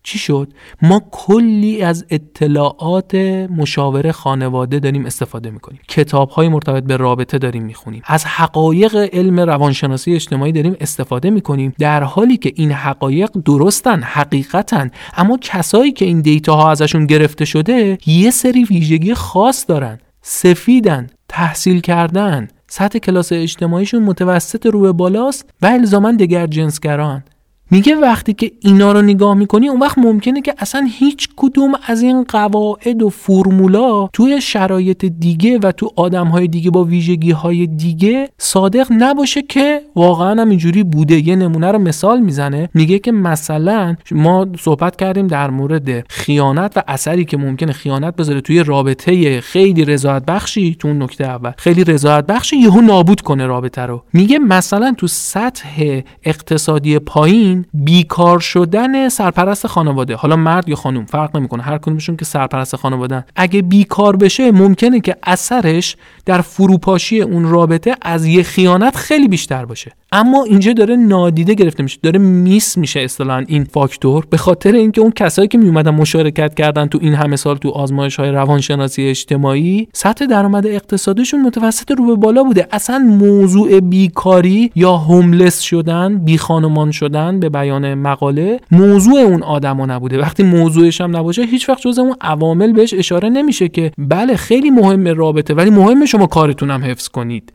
چی 0.07 0.19
شد؟ 0.19 0.53
ما 0.81 1.01
کلی 1.11 1.81
از 1.81 2.05
اطلاعات 2.09 3.15
مشاوره 3.57 4.11
خانواده 4.11 4.79
داریم 4.79 5.05
استفاده 5.05 5.49
می‌کنیم. 5.49 5.79
کتاب 5.87 6.29
های 6.29 6.49
مرتبط 6.49 6.83
به 6.83 6.97
رابطه 6.97 7.37
داریم 7.37 7.63
می‌خونیم. 7.63 8.01
از 8.05 8.25
حقایق 8.25 8.95
علم 9.13 9.39
روانشناسی 9.39 10.15
اجتماعی 10.15 10.51
داریم 10.51 10.75
استفاده 10.79 11.29
می‌کنیم. 11.29 11.73
در 11.79 12.03
حالی 12.03 12.37
که 12.37 12.51
این 12.55 12.71
حقایق 12.71 13.29
درستن 13.45 14.03
حقیقتن 14.03 14.91
اما 15.17 15.37
کسایی 15.41 15.91
که 15.91 16.05
این 16.05 16.21
دیتا 16.21 16.55
ها 16.55 16.71
ازشون 16.71 17.05
گرفته 17.05 17.45
شده 17.45 17.97
یه 18.05 18.31
سری 18.31 18.63
ویژگی 18.63 19.13
خاص 19.13 19.65
دارن. 19.67 19.99
سفیدن 20.21 21.07
تحصیل 21.29 21.79
کردن. 21.79 22.47
سطح 22.67 22.99
کلاس 22.99 23.31
اجتماعیشون 23.31 24.03
متوسط 24.03 24.65
رو 24.65 24.79
به 24.79 24.91
بالاست 24.91 25.49
و 25.61 25.65
الزاما 25.65 26.11
دگر 26.11 26.47
جنسگران. 26.47 27.23
میگه 27.71 27.95
وقتی 27.95 28.33
که 28.33 28.51
اینا 28.59 28.91
رو 28.91 29.01
نگاه 29.01 29.33
می‌کنی 29.33 29.69
اون 29.69 29.79
وقت 29.79 29.97
ممکنه 29.97 30.41
که 30.41 30.53
اصلا 30.57 30.87
هیچ 30.91 31.29
کدوم 31.35 31.71
از 31.87 32.01
این 32.01 32.23
قواعد 32.23 33.03
و 33.03 33.09
فرمولا 33.09 34.07
توی 34.13 34.41
شرایط 34.41 35.05
دیگه 35.05 35.59
و 35.63 35.71
تو 35.71 35.91
آدم 35.95 36.45
دیگه 36.45 36.71
با 36.71 36.83
ویژگی 36.83 37.31
های 37.31 37.67
دیگه 37.67 38.29
صادق 38.37 38.87
نباشه 38.89 39.41
که 39.41 39.81
واقعا 39.95 40.41
هم 40.41 40.49
اینجوری 40.49 40.83
بوده. 40.83 41.27
یه 41.27 41.35
نمونه 41.35 41.71
رو 41.71 41.79
مثال 41.79 42.19
می‌زنه 42.19 42.69
میگه 42.73 42.99
که 42.99 43.11
مثلا 43.11 43.95
ما 44.11 44.47
صحبت 44.59 44.95
کردیم 44.95 45.27
در 45.27 45.49
مورد 45.49 46.05
خیانت 46.09 46.77
و 46.77 46.83
اثری 46.87 47.25
که 47.25 47.37
ممکنه 47.37 47.73
خیانت 47.73 48.15
بذاره 48.15 48.41
توی 48.41 48.63
رابطه 48.63 49.41
خیلی 49.41 49.85
رضایت 49.85 50.25
بخشی 50.25 50.75
تو 50.79 50.87
اون 50.87 51.03
نکته 51.03 51.25
اول 51.25 51.51
خیلی 51.57 51.83
رضایت 51.83 52.25
بخشی 52.25 52.57
یهو 52.57 52.81
نابود 52.81 53.21
کنه 53.21 53.45
رابطه 53.45 53.81
رو. 53.81 54.03
میگه 54.13 54.39
مثلا 54.39 54.93
تو 54.97 55.07
سطح 55.07 56.01
اقتصادی 56.23 56.99
پایین 56.99 57.56
بیکار 57.73 58.39
شدن 58.39 59.09
سرپرست 59.09 59.67
خانواده. 59.67 60.15
حالا 60.15 60.35
مرد 60.35 60.69
یا 60.69 60.75
خانم 60.75 61.05
فرق 61.05 61.37
نمی‌کنه. 61.37 61.63
هر 61.63 61.77
کدومشون 61.77 62.17
که 62.17 62.25
سرپرست 62.25 62.75
خانواده 62.75 63.25
اگه 63.35 63.61
بیکار 63.61 64.15
بشه 64.15 64.51
ممکنه 64.51 64.99
که 64.99 65.15
اثرش 65.23 65.95
در 66.25 66.41
فروپاشی 66.41 67.21
اون 67.21 67.49
رابطه 67.49 67.95
از 68.01 68.25
یه 68.25 68.43
خیانت 68.43 68.95
خیلی 68.95 69.27
بیشتر 69.27 69.65
باشه. 69.65 69.91
اما 70.11 70.43
اینجا 70.43 70.73
داره 70.73 70.95
نادیده 70.95 71.53
گرفته 71.53 71.83
میشه. 71.83 71.99
داره 72.03 72.19
میس 72.19 72.77
میشه 72.77 72.99
اصطلاحا 72.99 73.43
این 73.47 73.63
فاکتور. 73.63 74.25
به 74.29 74.37
خاطر 74.37 74.71
اینکه 74.71 75.01
اون 75.01 75.11
کسایی 75.11 75.47
که 75.47 75.57
میومدن 75.57 75.91
مشارکت 75.91 76.53
کردن 76.53 76.87
تو 76.87 76.99
این 77.01 77.13
همه 77.13 77.35
سال 77.35 77.57
تو 77.57 77.69
آزمایش 77.69 78.15
های 78.15 78.29
روانشناسی 78.29 79.03
اجتماعی 79.03 79.87
سطح 79.93 80.25
درآمد 80.25 80.67
اقتصادیشون 80.67 81.41
متوسط 81.41 81.91
رو 81.91 82.05
به 82.05 82.15
بالا 82.15 82.43
بوده. 82.43 82.67
اصلا 82.71 82.97
موضوع 82.97 83.79
بیکاری 83.79 84.71
یا 84.75 84.97
هوملس 84.97 85.59
شدن 85.59 86.17
بی 86.17 86.37
خانمان 86.37 86.91
شدن 86.91 87.39
بیان 87.49 87.93
مقاله 87.93 88.59
موضوع 88.71 89.19
اون 89.19 89.43
آدما 89.43 89.85
نبوده. 89.85 90.19
وقتی 90.19 90.43
موضوعش 90.43 91.01
هم 91.01 91.17
نباشه 91.17 91.41
هیچ 91.41 91.69
وقت 91.69 91.81
جز 91.81 91.99
اون 91.99 92.15
عوامل 92.21 92.73
بهش 92.73 92.93
اشاره 92.93 93.29
نمیشه 93.29 93.67
که 93.67 93.91
بله 93.97 94.35
خیلی 94.35 94.69
مهمه 94.69 95.13
رابطه 95.13 95.53
ولی 95.53 95.69
مهمه 95.69 96.05
شما 96.05 96.27
کارتون 96.27 96.71
هم 96.71 96.83
حفظ 96.83 97.07
کنید. 97.07 97.53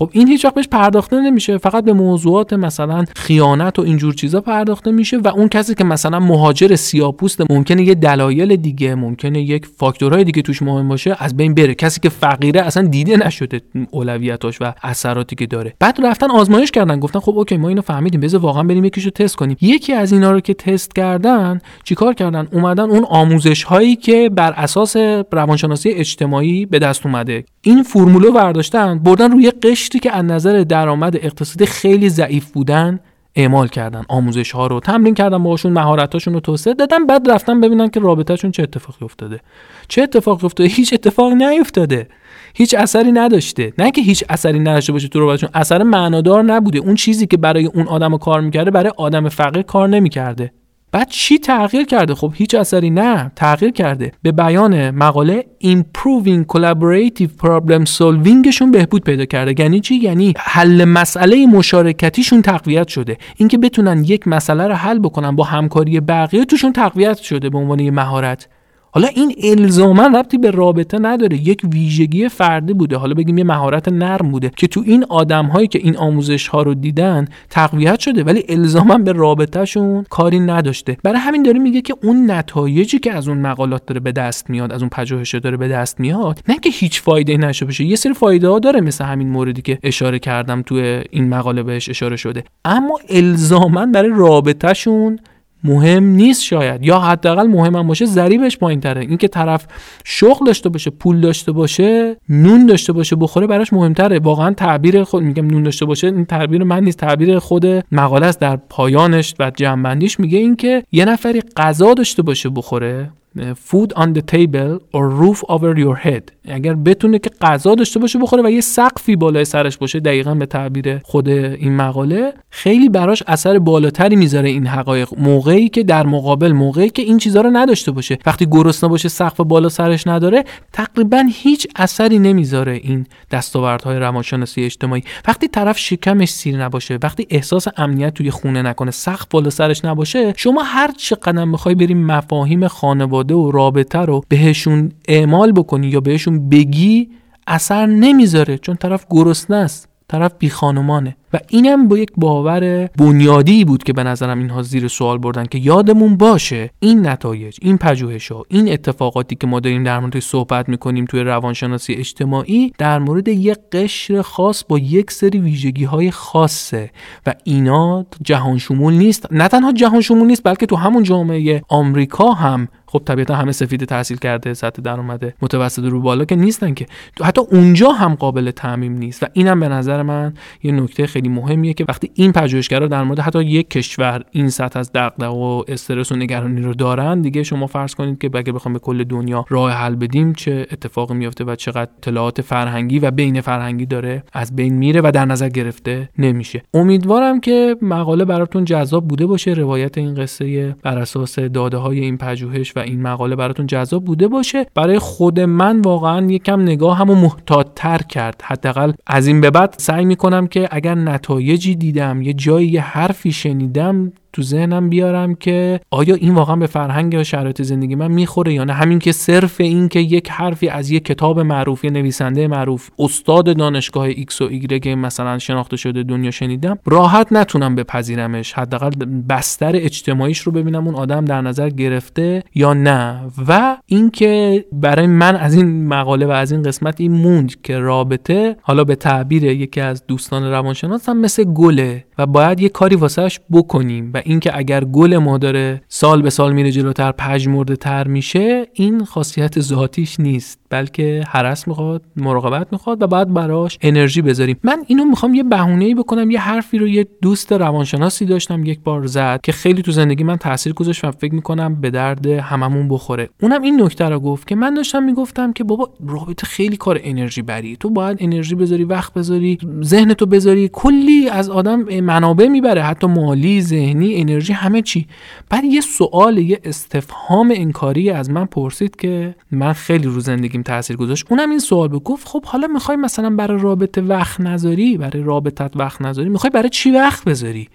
خب 0.00 0.10
این 0.12 0.28
هیچ 0.28 0.44
وقت 0.44 0.54
بهش 0.54 0.68
پرداخته 0.68 1.20
نمیشه 1.20 1.58
فقط 1.58 1.84
به 1.84 1.92
موضوعات 1.92 2.52
مثلا 2.52 3.04
خیانت 3.16 3.78
و 3.78 3.82
اینجور 3.82 4.14
چیزا 4.14 4.40
پرداخته 4.40 4.90
میشه 4.90 5.18
و 5.18 5.28
اون 5.28 5.48
کسی 5.48 5.74
که 5.74 5.84
مثلا 5.84 6.20
مهاجر 6.20 6.76
سیاپوست 6.76 7.50
ممکنه 7.50 7.82
یه 7.82 7.94
دلایل 7.94 8.56
دیگه 8.56 8.94
ممکنه 8.94 9.42
یک 9.42 9.66
فاکتورهای 9.66 10.24
دیگه 10.24 10.42
توش 10.42 10.62
مهم 10.62 10.88
باشه 10.88 11.16
از 11.18 11.36
بین 11.36 11.54
بره. 11.54 11.74
کسی 11.74 12.00
که 12.00 12.08
فقیره 12.08 12.60
اصلا 12.60 12.86
دیده 12.86 13.16
نشده 13.26 13.60
اولویتاش 13.90 14.58
و 14.60 14.72
اثراتی 14.82 15.36
که 15.36 15.46
داره. 15.46 15.74
بعد 15.80 15.98
رفتن 16.04 16.30
آزمایش 16.30 16.70
کردن 16.70 17.00
گفتن 17.00 17.20
خب 17.20 17.38
اوکی 17.38 17.56
ما 17.56 17.68
اینو 17.68 17.82
فهمیدیم 17.82 18.20
بذار 18.20 18.40
واقعا 18.40 18.62
بریم 18.62 18.84
یکیشو 18.84 19.10
تست 19.10 19.36
کنیم. 19.36 19.56
یکی 19.60 19.92
از 19.92 20.12
اینا 20.12 20.32
رو 20.32 20.40
که 20.40 20.54
تست 20.54 20.94
کردن 20.94 21.60
چیکار 21.84 22.14
کردن؟ 22.14 22.48
اومدن 22.52 22.90
اون 22.90 23.04
آموزش 23.04 23.62
هایی 23.62 23.96
که 23.96 24.28
بر 24.28 24.52
اساس 24.52 24.96
روانشناسی 25.32 25.90
اجتماعی 25.90 26.66
به 26.66 26.78
دست 26.78 27.06
اومده. 27.06 27.44
این 27.62 27.82
فرمولو 27.82 28.32
برداشتن 28.32 28.98
بردن 28.98 29.32
روی 29.32 29.50
قشری 29.50 29.98
که 29.98 30.12
از 30.12 30.24
نظر 30.24 30.64
درآمد 30.68 31.16
اقتصادی 31.16 31.66
خیلی 31.66 32.08
ضعیف 32.08 32.50
بودن 32.50 33.00
اعمال 33.36 33.68
کردن 33.68 34.04
آموزش 34.08 34.50
ها 34.52 34.66
رو 34.66 34.80
تمرین 34.80 35.14
کردن 35.14 35.42
باهاشون 35.42 35.72
مهارتاشون 35.72 36.34
رو 36.34 36.40
توسعه 36.40 36.74
دادن 36.74 37.06
بعد 37.06 37.30
رفتن 37.30 37.60
ببینن 37.60 37.88
که 37.88 38.00
رابطهشون 38.00 38.50
چه 38.50 38.62
اتفاقی 38.62 39.04
افتاده. 39.04 39.40
چه 39.88 40.02
اتفاقی 40.02 40.46
افتاده؟ 40.46 40.70
هیچ 40.70 40.92
اتفاقی 40.92 41.34
نیفتاده. 41.34 42.08
هیچ 42.54 42.74
اثری 42.74 43.12
نداشته. 43.12 43.72
نه 43.78 43.90
که 43.90 44.00
هیچ 44.00 44.24
اثری 44.28 44.58
نداشته 44.58 44.92
باشه 44.92 45.08
تو 45.08 45.20
رابطهشون 45.20 45.50
اثر 45.54 45.82
معنادار 45.82 46.42
نبوده. 46.42 46.78
اون 46.78 46.94
چیزی 46.94 47.26
که 47.26 47.36
برای 47.36 47.66
اون 47.66 47.86
آدم 47.86 48.18
کار 48.18 48.40
می‌کرده 48.40 48.70
برای 48.70 48.92
آدم 48.96 49.28
فقیر 49.28 49.62
کار 49.62 49.88
نمی‌کرده. 49.88 50.52
بعد 50.92 51.08
چی 51.08 51.38
تغییر 51.38 51.86
کرده؟ 51.86 52.14
خب 52.14 52.32
هیچ 52.34 52.54
اثری 52.54 52.90
نه 52.90 53.32
تغییر 53.36 53.72
کرده. 53.72 54.12
به 54.22 54.32
بیان 54.32 54.90
مقاله 54.90 55.44
improving 55.64 56.44
collaborative 56.54 57.30
problem 57.44 57.84
solvingشون 57.98 58.70
بهبود 58.72 59.04
پیدا 59.04 59.24
کرده. 59.24 59.62
یعنی 59.62 59.80
چی؟ 59.80 59.94
یعنی 59.94 60.34
حل 60.38 60.84
مسئله 60.84 61.46
مشارکتیشون 61.46 62.42
تقویت 62.42 62.88
شده. 62.88 63.18
اینکه 63.36 63.58
بتونن 63.58 64.04
یک 64.04 64.28
مسئله 64.28 64.66
رو 64.66 64.74
حل 64.74 64.98
بکنن 64.98 65.36
با 65.36 65.44
همکاری 65.44 66.00
بقیه 66.00 66.44
توشون 66.44 66.72
تقویت 66.72 67.18
شده 67.18 67.50
به 67.50 67.58
عنوان 67.58 67.80
یه 67.80 67.90
مهارت. 67.90 68.48
حالا 68.92 69.08
این 69.08 69.34
الزاما 69.42 70.06
ربطی 70.06 70.38
به 70.38 70.50
رابطه 70.50 70.98
نداره. 70.98 71.36
یک 71.48 71.60
ویژگی 71.72 72.28
فردی 72.28 72.72
بوده. 72.72 72.96
حالا 72.96 73.14
بگیم 73.14 73.38
یه 73.38 73.44
مهارت 73.44 73.88
نرم 73.88 74.30
بوده 74.30 74.50
که 74.56 74.66
تو 74.66 74.82
این 74.86 75.04
آدم 75.08 75.46
هایی 75.46 75.68
که 75.68 75.78
این 75.78 75.96
آموزش 75.96 76.48
ها 76.48 76.62
رو 76.62 76.74
دیدن 76.74 77.28
تقویت 77.50 78.00
شده 78.00 78.24
ولی 78.24 78.44
الزاما 78.48 78.98
به 78.98 79.12
رابطهشون 79.12 80.04
کاری 80.10 80.40
نداشته. 80.40 80.96
برای 81.02 81.18
همین 81.18 81.42
داره 81.42 81.58
میگه 81.58 81.80
که 81.80 81.94
اون 82.02 82.30
نتایجی 82.30 82.98
که 82.98 83.12
از 83.12 83.28
اون 83.28 83.38
مقالات 83.38 83.86
داره 83.86 84.00
به 84.00 84.12
دست 84.12 84.50
میاد 84.50 84.72
از 84.72 84.82
اون 84.82 84.88
پژوهش 84.88 85.34
داره 85.34 85.56
به 85.56 85.68
دست 85.68 86.00
میاد 86.00 86.40
نه 86.48 86.58
که 86.58 86.70
هیچ 86.70 87.02
فایده 87.02 87.36
نشه 87.36 87.66
بشه 87.66 87.84
یه 87.84 87.96
سری 87.96 88.14
فایده 88.14 88.48
ها 88.48 88.58
داره 88.58 88.80
مثل 88.80 89.04
همین 89.04 89.28
موردی 89.28 89.62
که 89.62 89.78
اشاره 89.82 90.18
کردم 90.18 90.62
تو 90.62 90.74
این 91.10 91.28
مقاله 91.28 91.62
بهش 91.62 91.88
اشاره 91.88 92.16
شده. 92.16 92.44
اما 92.64 92.98
الزاما 93.08 93.86
برای 93.86 94.10
رابطهشون 94.14 95.18
مهم 95.64 96.04
نیست 96.04 96.42
شاید. 96.42 96.84
یا 96.84 96.98
حداقل 96.98 97.46
مهم 97.46 97.76
هم 97.76 97.86
باشه 97.86 98.04
ضریبش 98.04 98.58
پایین 98.58 98.80
تره 98.80 99.00
اینکه 99.00 99.28
طرف 99.28 99.66
شغل 100.04 100.46
داشته 100.46 100.68
باشه 100.68 100.90
پول 100.90 101.20
داشته 101.20 101.52
باشه 101.52 102.16
نون 102.28 102.66
داشته 102.66 102.92
باشه 102.92 103.16
بخوره 103.16 103.46
براش 103.46 103.72
مهمتره. 103.72 104.18
واقعا 104.18 104.54
تعبیر 104.54 105.04
خود 105.04 105.22
میگم 105.22 105.46
نون 105.46 105.62
داشته 105.62 105.84
باشه 105.84 106.06
این 106.06 106.24
تعبیر 106.24 106.64
من 106.64 106.84
نیست. 106.84 106.98
تعبیر 106.98 107.38
خود 107.38 107.66
مقاله 107.92 108.26
است 108.26 108.40
در 108.40 108.56
پایانش 108.56 109.34
و 109.38 109.50
جنبندیش 109.56 110.20
میگه 110.20 110.38
اینکه 110.38 110.82
یه 110.92 111.04
نفری 111.04 111.42
غذا 111.56 111.94
داشته 111.94 112.22
باشه 112.22 112.48
بخوره 112.48 113.10
food 113.38 113.92
on 113.96 114.12
the 114.14 114.22
table 114.22 114.80
or 114.92 115.08
roof 115.08 115.38
over 115.48 115.78
your 115.78 115.96
head. 116.06 116.22
اگر 116.48 116.74
بتونه 116.74 117.18
که 117.18 117.30
غذا 117.40 117.74
داشته 117.74 118.00
باشه 118.00 118.18
بخوره 118.18 118.42
و 118.42 118.50
یه 118.50 118.60
سقفی 118.60 119.16
بالای 119.16 119.44
سرش 119.44 119.78
باشه 119.78 120.00
دقیقا 120.00 120.34
به 120.34 120.46
تعبیر 120.46 120.98
خود 120.98 121.28
این 121.28 121.76
مقاله 121.76 122.32
خیلی 122.50 122.88
براش 122.88 123.22
اثر 123.26 123.58
بالاتری 123.58 124.16
می‌ذاره 124.16 124.48
این 124.48 124.66
حقایق. 124.66 125.08
موقعی 125.18 125.68
که 125.68 125.82
در 125.82 126.06
مقابل 126.06 126.52
موقعی 126.52 126.90
که 126.90 127.02
این 127.02 127.18
چیزها 127.18 127.42
رو 127.42 127.50
نداشته 127.52 127.90
باشه. 127.90 128.18
وقتی 128.26 128.46
گرسنه 128.46 128.90
باشه 128.90 129.08
سقف 129.08 129.40
بالا 129.40 129.68
سرش 129.68 130.06
نداره 130.06 130.44
تقریبا 130.72 131.24
هیچ 131.32 131.66
اثری 131.76 132.18
نمی‌ذاره 132.18 132.72
این 132.72 133.06
دستاوردهای 133.30 133.98
روانشناسی 133.98 134.64
اجتماعی. 134.64 135.02
وقتی 135.28 135.48
طرف 135.48 135.78
شکمش 135.78 136.28
سیر 136.28 136.64
نباشه 136.64 136.98
وقتی 137.02 137.26
احساس 137.30 137.66
امنیت 137.76 138.14
توی 138.14 138.30
خونه 138.30 138.62
نکنه 138.62 138.90
سقف 138.90 139.26
بالا 139.30 139.50
سرش 139.50 139.84
نباشه 139.84 140.32
شما 140.36 140.62
هر 140.62 140.90
چه 140.96 141.16
قدم 141.16 141.52
بخوای 141.52 141.74
بریم 141.74 142.06
مفاهیم 142.06 142.68
خانواده 142.68 143.19
و 143.30 143.50
رابطه 143.50 143.98
رو 143.98 144.24
بهشون 144.28 144.92
اعمال 145.08 145.52
بکنی 145.52 145.86
یا 145.86 146.00
بهشون 146.00 146.48
بگی 146.48 147.08
اثر 147.46 147.86
نمی‌ذاره 147.86 148.58
چون 148.58 148.76
طرف 148.76 149.06
گرسنه 149.10 149.56
است 149.56 149.88
طرف 150.08 150.32
بی 150.38 150.50
خانمانه 150.50 151.16
و 151.32 151.38
اینم 151.48 151.88
با 151.88 151.98
یک 151.98 152.10
باور 152.16 152.86
بنیادی 152.86 153.64
بود 153.64 153.82
که 153.82 153.92
به 153.92 154.04
نظرم 154.04 154.38
اینها 154.38 154.62
زیر 154.62 154.88
سوال 154.88 155.18
بردن 155.18 155.44
که 155.44 155.58
یادمون 155.58 156.16
باشه 156.16 156.70
این 156.80 157.06
نتایج 157.06 157.56
این 157.62 157.78
پژوهش 157.78 158.32
ها 158.32 158.44
این 158.48 158.72
اتفاقاتی 158.72 159.34
که 159.34 159.46
ما 159.46 159.60
داریم 159.60 159.84
در 159.84 159.98
موردش 160.00 160.24
صحبت 160.24 160.68
می‌کنیم 160.68 161.04
توی 161.04 161.20
روانشناسی 161.20 161.94
اجتماعی 161.94 162.72
در 162.78 162.98
مورد 162.98 163.28
یک 163.28 163.58
قشر 163.72 164.22
خاص 164.22 164.64
با 164.68 164.78
یک 164.78 165.10
سری 165.10 165.38
ویژگی 165.38 165.84
های 165.84 166.10
خاصه 166.10 166.90
و 167.26 167.34
اینا 167.44 168.06
جهان 168.22 168.58
شمول 168.58 168.94
نیست. 168.94 169.26
نه 169.30 169.48
تنها 169.48 169.72
جهان 169.72 170.00
شمول 170.00 170.26
نیست 170.26 170.42
بلکه 170.44 170.66
تو 170.66 170.76
همون 170.76 171.02
جامعه 171.02 171.62
آمریکا 171.68 172.32
هم 172.32 172.68
خب 172.86 173.02
طبیعتا 173.04 173.34
همه 173.34 173.52
سفید 173.52 173.84
تحصیل 173.84 174.16
کرده 174.16 174.54
سطح 174.54 174.82
درآمد 174.82 175.34
متوسط 175.42 175.84
رو 175.84 176.00
بالا 176.00 176.24
که 176.24 176.36
نیستن 176.36 176.74
که. 176.74 176.86
حتی 177.22 177.40
اونجا 177.40 177.92
هم 177.92 178.14
قابل 178.14 178.50
تعمیم 178.50 178.92
نیست 178.92 179.22
و 179.22 179.26
اینم 179.32 179.60
به 179.60 179.68
نظر 179.68 180.02
من 180.02 180.34
یه 180.62 180.72
نکته 180.72 181.06
خیلی 181.06 181.19
مهمیه 181.28 181.74
که 181.74 181.84
وقتی 181.88 182.10
این 182.14 182.32
پژوهشگرا 182.32 182.86
در 182.86 183.02
مورد 183.02 183.20
حتی 183.20 183.44
یک 183.44 183.70
کشور 183.70 184.22
این 184.30 184.48
سطح 184.48 184.78
از 184.78 184.92
دغدغه 184.92 185.26
و 185.26 185.62
استرس 185.68 186.12
و 186.12 186.16
نگرانی 186.16 186.62
رو 186.62 186.74
دارن 186.74 187.20
دیگه 187.20 187.42
شما 187.42 187.66
فرض 187.66 187.94
کنید 187.94 188.18
که 188.18 188.30
اگه 188.34 188.52
بخوام 188.52 188.72
به 188.72 188.78
کل 188.78 189.04
دنیا 189.04 189.44
راه 189.48 189.72
حل 189.72 189.94
بدیم 189.94 190.32
چه 190.32 190.66
اتفاقی 190.72 191.14
میفته 191.14 191.44
و 191.44 191.54
چقدر 191.54 191.90
اطلاعات 191.98 192.40
فرهنگی 192.40 192.98
و 192.98 193.10
بین 193.10 193.40
فرهنگی 193.40 193.86
داره 193.86 194.22
از 194.32 194.56
بین 194.56 194.74
میره 194.74 195.00
و 195.04 195.10
در 195.14 195.24
نظر 195.24 195.48
گرفته 195.48 196.08
نمیشه. 196.18 196.62
امیدوارم 196.74 197.40
که 197.40 197.76
مقاله 197.82 198.24
براتون 198.24 198.64
جذاب 198.64 199.08
بوده 199.08 199.26
باشه 199.26 199.50
روایت 199.50 199.98
این 199.98 200.14
قصه 200.14 200.76
بر 200.82 200.98
اساس 200.98 201.38
داده 201.38 201.76
های 201.76 202.00
این 202.00 202.16
پژوهش 202.16 202.76
و 202.76 202.78
این 202.78 203.02
مقاله 203.02 203.36
براتون 203.36 203.66
جذاب 203.66 204.04
بوده 204.04 204.28
باشه. 204.28 204.66
برای 204.74 204.98
خود 204.98 205.40
من 205.40 205.80
واقعا 205.80 206.26
یکم 206.26 206.60
نگاه 206.62 206.98
همو 206.98 207.14
محتاطتر 207.14 207.98
کرد. 207.98 208.42
حداقل 208.44 208.92
از 209.06 209.26
این 209.26 209.40
به 209.40 209.50
بعد 209.50 209.74
سعی 209.78 210.04
می‌کنم 210.04 210.46
که 210.46 210.68
اگر 210.70 210.94
نتایجی 211.10 211.74
دیدم 211.74 212.22
یه 212.22 212.32
جایی 212.32 212.68
یه 212.68 212.80
حرفی 212.80 213.32
شنیدم 213.32 214.12
تو 214.32 214.42
ذهنم 214.42 214.88
بیارم 214.88 215.34
که 215.34 215.80
آیا 215.90 216.14
این 216.14 216.34
واقعا 216.34 216.56
به 216.56 216.66
فرهنگ 216.66 217.16
و 217.18 217.24
شرایط 217.24 217.62
زندگی 217.62 217.94
من 217.94 218.10
می‌خوره 218.10 218.52
یا 218.52 218.64
نه؟ 218.64 218.72
همین 218.72 218.98
که 218.98 219.12
صرف 219.12 219.60
این 219.60 219.88
که 219.88 220.00
یک 220.00 220.30
حرفی 220.30 220.68
از 220.68 220.90
یک 220.90 221.04
کتاب 221.04 221.40
معروف 221.40 221.84
یا 221.84 221.90
نویسنده 221.90 222.48
معروف 222.48 222.90
استاد 222.98 223.56
دانشگاه 223.56 224.04
ایکس 224.04 224.42
و 224.42 224.44
ایگرگ 224.44 224.94
مثلا 224.98 225.38
شناخته 225.38 225.76
شده 225.76 226.02
دنیا 226.02 226.30
شنیدم 226.30 226.78
راحت 226.86 227.32
نتونم 227.32 227.74
بپذیرمش. 227.74 228.52
حداقل 228.52 228.90
بستر 229.28 229.72
اجتماعیش 229.76 230.38
رو 230.38 230.52
ببینم 230.52 230.86
اون 230.86 230.94
آدم 230.94 231.24
در 231.24 231.40
نظر 231.40 231.68
گرفته 231.68 232.42
یا 232.54 232.74
نه. 232.74 233.20
و 233.48 233.76
اینکه 233.86 234.64
برای 234.72 235.06
من 235.06 235.36
از 235.36 235.54
این 235.54 235.88
مقاله 235.88 236.26
و 236.26 236.30
از 236.30 236.52
این 236.52 236.62
قسمت 236.62 237.00
این 237.00 237.12
موند 237.12 237.62
که 237.62 237.78
رابطه 237.78 238.56
حالا 238.62 238.84
به 238.84 238.94
تعبیر 238.94 239.44
یکی 239.44 239.80
از 239.80 240.06
دوستان 240.06 240.50
روانشناس 240.50 241.08
هم 241.08 241.16
مثل 241.16 241.44
گله 241.44 242.04
و 242.20 242.26
باید 242.26 242.60
یه 242.60 242.68
کاری 242.68 242.96
واسهش 242.96 243.40
بکنیم 243.50 244.10
و 244.14 244.22
اینکه 244.24 244.58
اگر 244.58 244.84
گل 244.84 245.16
ما 245.16 245.38
داره 245.38 245.82
سال 245.88 246.22
به 246.22 246.30
سال 246.30 246.52
میره 246.52 246.70
جلوتر 246.70 247.12
پژمرده 247.12 247.76
تر 247.76 248.08
میشه 248.08 248.66
این 248.72 249.04
خاصیت 249.04 249.60
ذاتیش 249.60 250.20
نیست. 250.20 250.59
بلکه 250.70 251.24
هرس 251.28 251.68
می‌خواد 251.68 252.02
مراقبت 252.16 252.66
می‌خواد 252.72 253.02
و 253.02 253.06
بعد 253.06 253.34
براش 253.34 253.78
انرژی 253.82 254.22
بذاریم. 254.22 254.56
من 254.62 254.84
اینو 254.86 255.04
می‌خوام 255.04 255.34
یه 255.34 255.42
بهونه 255.42 255.84
ای 255.84 255.94
بکنم 255.94 256.30
یه 256.30 256.40
حرفی 256.40 256.78
رو 256.78 256.88
یه 256.88 257.06
دوست 257.22 257.52
روانشناسی 257.52 258.24
داشتم 258.24 258.64
یک 258.64 258.80
بار 258.80 259.06
زد 259.06 259.40
که 259.42 259.52
خیلی 259.52 259.82
تو 259.82 259.92
زندگی 259.92 260.24
من 260.24 260.36
تاثیر 260.36 260.72
گذاشت 260.72 261.04
و 261.04 261.10
فکر 261.10 261.34
می‌کنم 261.34 261.80
به 261.80 261.90
درد 261.90 262.26
هممون 262.26 262.88
بخوره. 262.88 263.28
اونم 263.42 263.62
این 263.62 263.82
نکته 263.82 264.04
رو 264.04 264.20
گفت 264.20 264.48
که 264.48 264.54
من 264.54 264.74
داشتم 264.74 265.02
می‌گفتم 265.02 265.52
که 265.52 265.64
بابا 265.64 265.90
رابطه 266.06 266.46
خیلی 266.46 266.76
کار 266.76 267.00
انرژی 267.02 267.42
بری. 267.42 267.76
تو 267.76 267.90
باید 267.90 268.16
انرژی 268.20 268.54
بذاری 268.54 268.84
وقت 268.84 269.14
بذاری 269.14 269.58
ذهن 269.82 270.14
تو 270.14 270.26
بذاری. 270.26 270.70
کلی 270.72 271.28
از 271.28 271.50
آدم 271.50 272.00
منابع 272.00 272.48
می‌بره 272.48 272.82
حتی 272.82 273.06
مالی 273.06 273.62
ذهنی 273.62 274.20
انرژی 274.20 274.52
همه 274.52 274.82
چی. 274.82 275.06
بعد 275.50 275.64
یه 275.64 275.80
سوال 275.80 276.38
یه 276.38 276.60
استفهام 276.64 277.52
انکاری 277.56 278.10
از 278.10 278.30
من 278.30 278.44
پرسید 278.44 278.96
که 278.96 279.34
من 279.50 279.72
خیلی 279.72 280.04
رو 280.04 280.20
زندگیم 280.60 280.76
تاثیر 280.76 280.96
گذاشت 280.96 281.26
اونم 281.30 281.50
این 281.50 281.58
سوال 281.58 281.88
به 281.88 281.98
گفت 281.98 282.28
خب 282.28 282.44
حالا 282.44 282.66
می‌خوای 282.66 282.96
مثلا 282.96 283.30
برای 283.30 283.58
رابطه 283.58 284.00
وقت 284.00 284.40
نذاری؟ 284.40 284.98
برای 284.98 285.22
رابطت 285.22 285.76
وقت 285.76 286.02
نذاری؟ 286.02 286.28
می‌خوای 286.28 286.50
برای 286.50 286.68
چی 286.68 286.90
وقت 286.90 287.24
بذاری؟ 287.24 287.68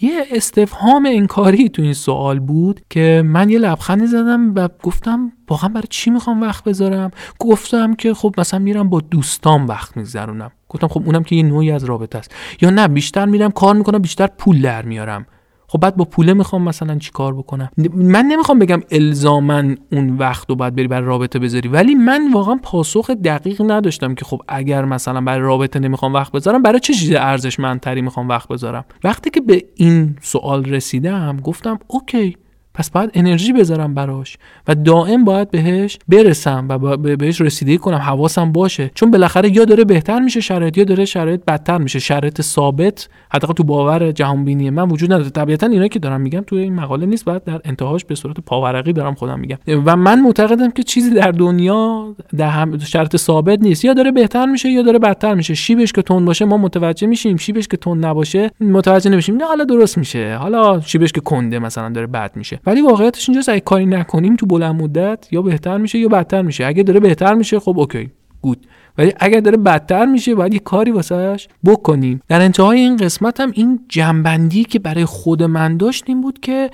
یه 0.00 0.24
استفهام 0.32 1.06
انکاری 1.06 1.68
تو 1.68 1.82
این 1.82 1.92
سوال 1.92 2.38
بود 2.38 2.80
که 2.90 3.22
من 3.26 3.50
یه 3.50 3.58
لبخندی 3.58 4.06
زدم 4.06 4.54
و 4.54 4.68
گفتم 4.82 5.32
واقعا 5.48 5.68
برای 5.68 5.86
چی 5.90 6.10
می‌خوام 6.10 6.40
وقت 6.40 6.64
بذارم؟ 6.64 7.10
گفتم 7.38 7.94
که 7.94 8.14
خب 8.14 8.34
مثلا 8.38 8.60
میرم 8.60 8.88
با 8.88 9.00
دوستان 9.00 9.66
وقت 9.66 9.96
میگذرونم. 9.96 10.50
گفتم 10.68 10.88
خب 10.88 11.02
اونم 11.06 11.22
که 11.22 11.36
یه 11.36 11.42
نوعی 11.42 11.70
از 11.70 11.84
رابطه 11.84 12.18
است. 12.18 12.34
یا 12.60 12.70
نه 12.70 12.88
بیشتر 12.88 13.26
میرم 13.26 13.50
کار 13.50 13.74
می‌کنم 13.74 13.98
بیشتر 13.98 14.26
پول 14.26 14.62
در 14.62 14.82
میارم. 14.82 15.26
خب 15.70 15.80
بعد 15.80 15.96
با 15.96 16.04
پوله 16.04 16.34
می‌خوام 16.34 16.62
مثلا 16.62 16.98
چی 16.98 17.10
کار 17.10 17.34
بکنم؟ 17.34 17.70
من 17.94 18.24
نمی‌خوام 18.24 18.58
بگم 18.58 18.82
الزامن 18.90 19.76
اون 19.92 20.16
وقت 20.16 20.50
رو 20.50 20.56
باید 20.56 20.74
بری 20.74 20.88
برای 20.88 21.06
رابطه 21.06 21.38
بذاری 21.38 21.68
ولی 21.68 21.94
من 21.94 22.32
واقعا 22.32 22.58
پاسخ 22.62 23.10
دقیق 23.10 23.62
نداشتم 23.70 24.14
که 24.14 24.24
خب 24.24 24.42
اگر 24.48 24.84
مثلا 24.84 25.20
برای 25.20 25.40
رابطه 25.40 25.78
نمی‌خوام 25.78 26.14
وقت 26.14 26.32
بذارم 26.32 26.62
برای 26.62 26.80
چه 26.80 26.94
چیز 26.94 27.12
ارزشمندتری 27.12 28.02
می‌خوام 28.02 28.28
وقت 28.28 28.48
بذارم؟ 28.48 28.84
وقتی 29.04 29.30
که 29.30 29.40
به 29.40 29.64
این 29.74 30.16
سوال 30.20 30.64
رسیدم 30.64 31.36
گفتم 31.36 31.78
اوکی 31.86 32.36
پس 32.80 32.90
باید 32.90 33.10
انرژی 33.14 33.52
بذارم 33.52 33.94
براش 33.94 34.36
و 34.68 34.74
دائم 34.74 35.24
باید 35.24 35.50
بهش 35.50 35.98
برسم 36.08 36.66
و 36.68 36.96
بهش 36.96 37.40
رسیدگی 37.40 37.78
کنم 37.78 37.96
حواسم 37.96 38.52
باشه. 38.52 38.90
چون 38.94 39.10
بالاخره 39.10 39.56
یا 39.56 39.64
داره 39.64 39.84
بهتر 39.84 40.20
میشه 40.20 40.40
شرایط 40.40 40.78
یا 40.78 40.84
داره 40.84 41.04
شرایط 41.04 41.44
بدتر 41.44 41.78
میشه. 41.78 41.98
شرایط 41.98 42.42
ثابت 42.42 43.08
حتی 43.30 43.54
تو 43.54 43.64
باور 43.64 44.12
جهان 44.12 44.44
بینی 44.44 44.70
من 44.70 44.88
وجود 44.88 45.12
نداره. 45.12 45.30
طبیعتا 45.30 45.66
اینا 45.66 45.88
که 45.88 45.98
دارم 45.98 46.20
میگم 46.20 46.40
توی 46.40 46.58
این 46.62 46.74
مقاله 46.74 47.06
نیست 47.06 47.24
بعد 47.24 47.44
در 47.44 47.60
انتهاش 47.64 48.04
به 48.04 48.14
صورت 48.14 48.40
پاورقی 48.40 48.92
دارم 48.92 49.14
خودم 49.14 49.40
میگم. 49.40 49.58
و 49.84 49.96
من 49.96 50.20
معتقدم 50.20 50.70
که 50.70 50.82
چیزی 50.82 51.10
در 51.10 51.30
دنیا 51.30 52.14
در 52.36 52.48
هم 52.48 52.78
شرط 52.78 53.16
ثابت 53.16 53.58
نیست. 53.60 53.84
یا 53.84 53.92
داره 53.94 54.10
بهتر 54.10 54.46
میشه 54.46 54.68
یا 54.68 54.82
داره 54.82 54.98
بدتر 54.98 55.34
میشه. 55.34 55.54
شیبش 55.54 55.92
که 55.92 56.02
تون 56.02 56.24
باشه 56.24 56.44
ما 56.44 56.56
متوجه 56.56 57.06
میشیم. 57.06 57.36
شیبش 57.36 57.68
که 57.68 57.76
تون 57.76 58.04
نباشه 58.04 58.50
متوجه 58.60 59.10
نمیشیم. 59.10 59.36
نه 59.36 59.44
حالا 59.44 59.64
درست 59.64 59.98
میشه. 59.98 60.36
حالا 60.36 60.80
شیبش 60.80 61.12
که 61.12 61.20
کنده 61.20 61.58
مثلا 61.58 61.88
داره 61.88 62.06
بد 62.06 62.36
میشه. 62.36 62.60
ولی 62.70 62.80
واقعیتش 62.80 63.28
اینجاست 63.28 63.48
اگه 63.48 63.60
کاری 63.60 63.86
نکنیم 63.86 64.36
تو 64.36 64.46
بلند 64.46 64.82
مدت 64.82 65.28
یا 65.30 65.42
بهتر 65.42 65.78
میشه 65.78 65.98
یا 65.98 66.08
بدتر 66.08 66.42
میشه. 66.42 66.66
اگه 66.66 66.82
داره 66.82 67.00
بهتر 67.00 67.34
میشه 67.34 67.60
خب 67.60 67.78
اوکی 67.78 68.10
گود. 68.42 68.66
ولی 68.98 69.12
اگر 69.20 69.40
داره 69.40 69.56
بدتر 69.56 70.06
میشه 70.06 70.34
باید 70.34 70.54
یه 70.54 70.58
کاری 70.58 70.90
واسهش 70.90 71.48
بکنیم. 71.64 72.20
در 72.28 72.40
انتهای 72.40 72.80
این 72.80 72.96
قسمت 72.96 73.40
هم 73.40 73.50
این 73.54 73.80
جنبندی 73.88 74.64
که 74.64 74.78
برای 74.78 75.04
خود 75.04 75.42
من 75.42 75.76
داشت 75.76 76.04
این 76.06 76.20
بود 76.20 76.40
که 76.40 76.70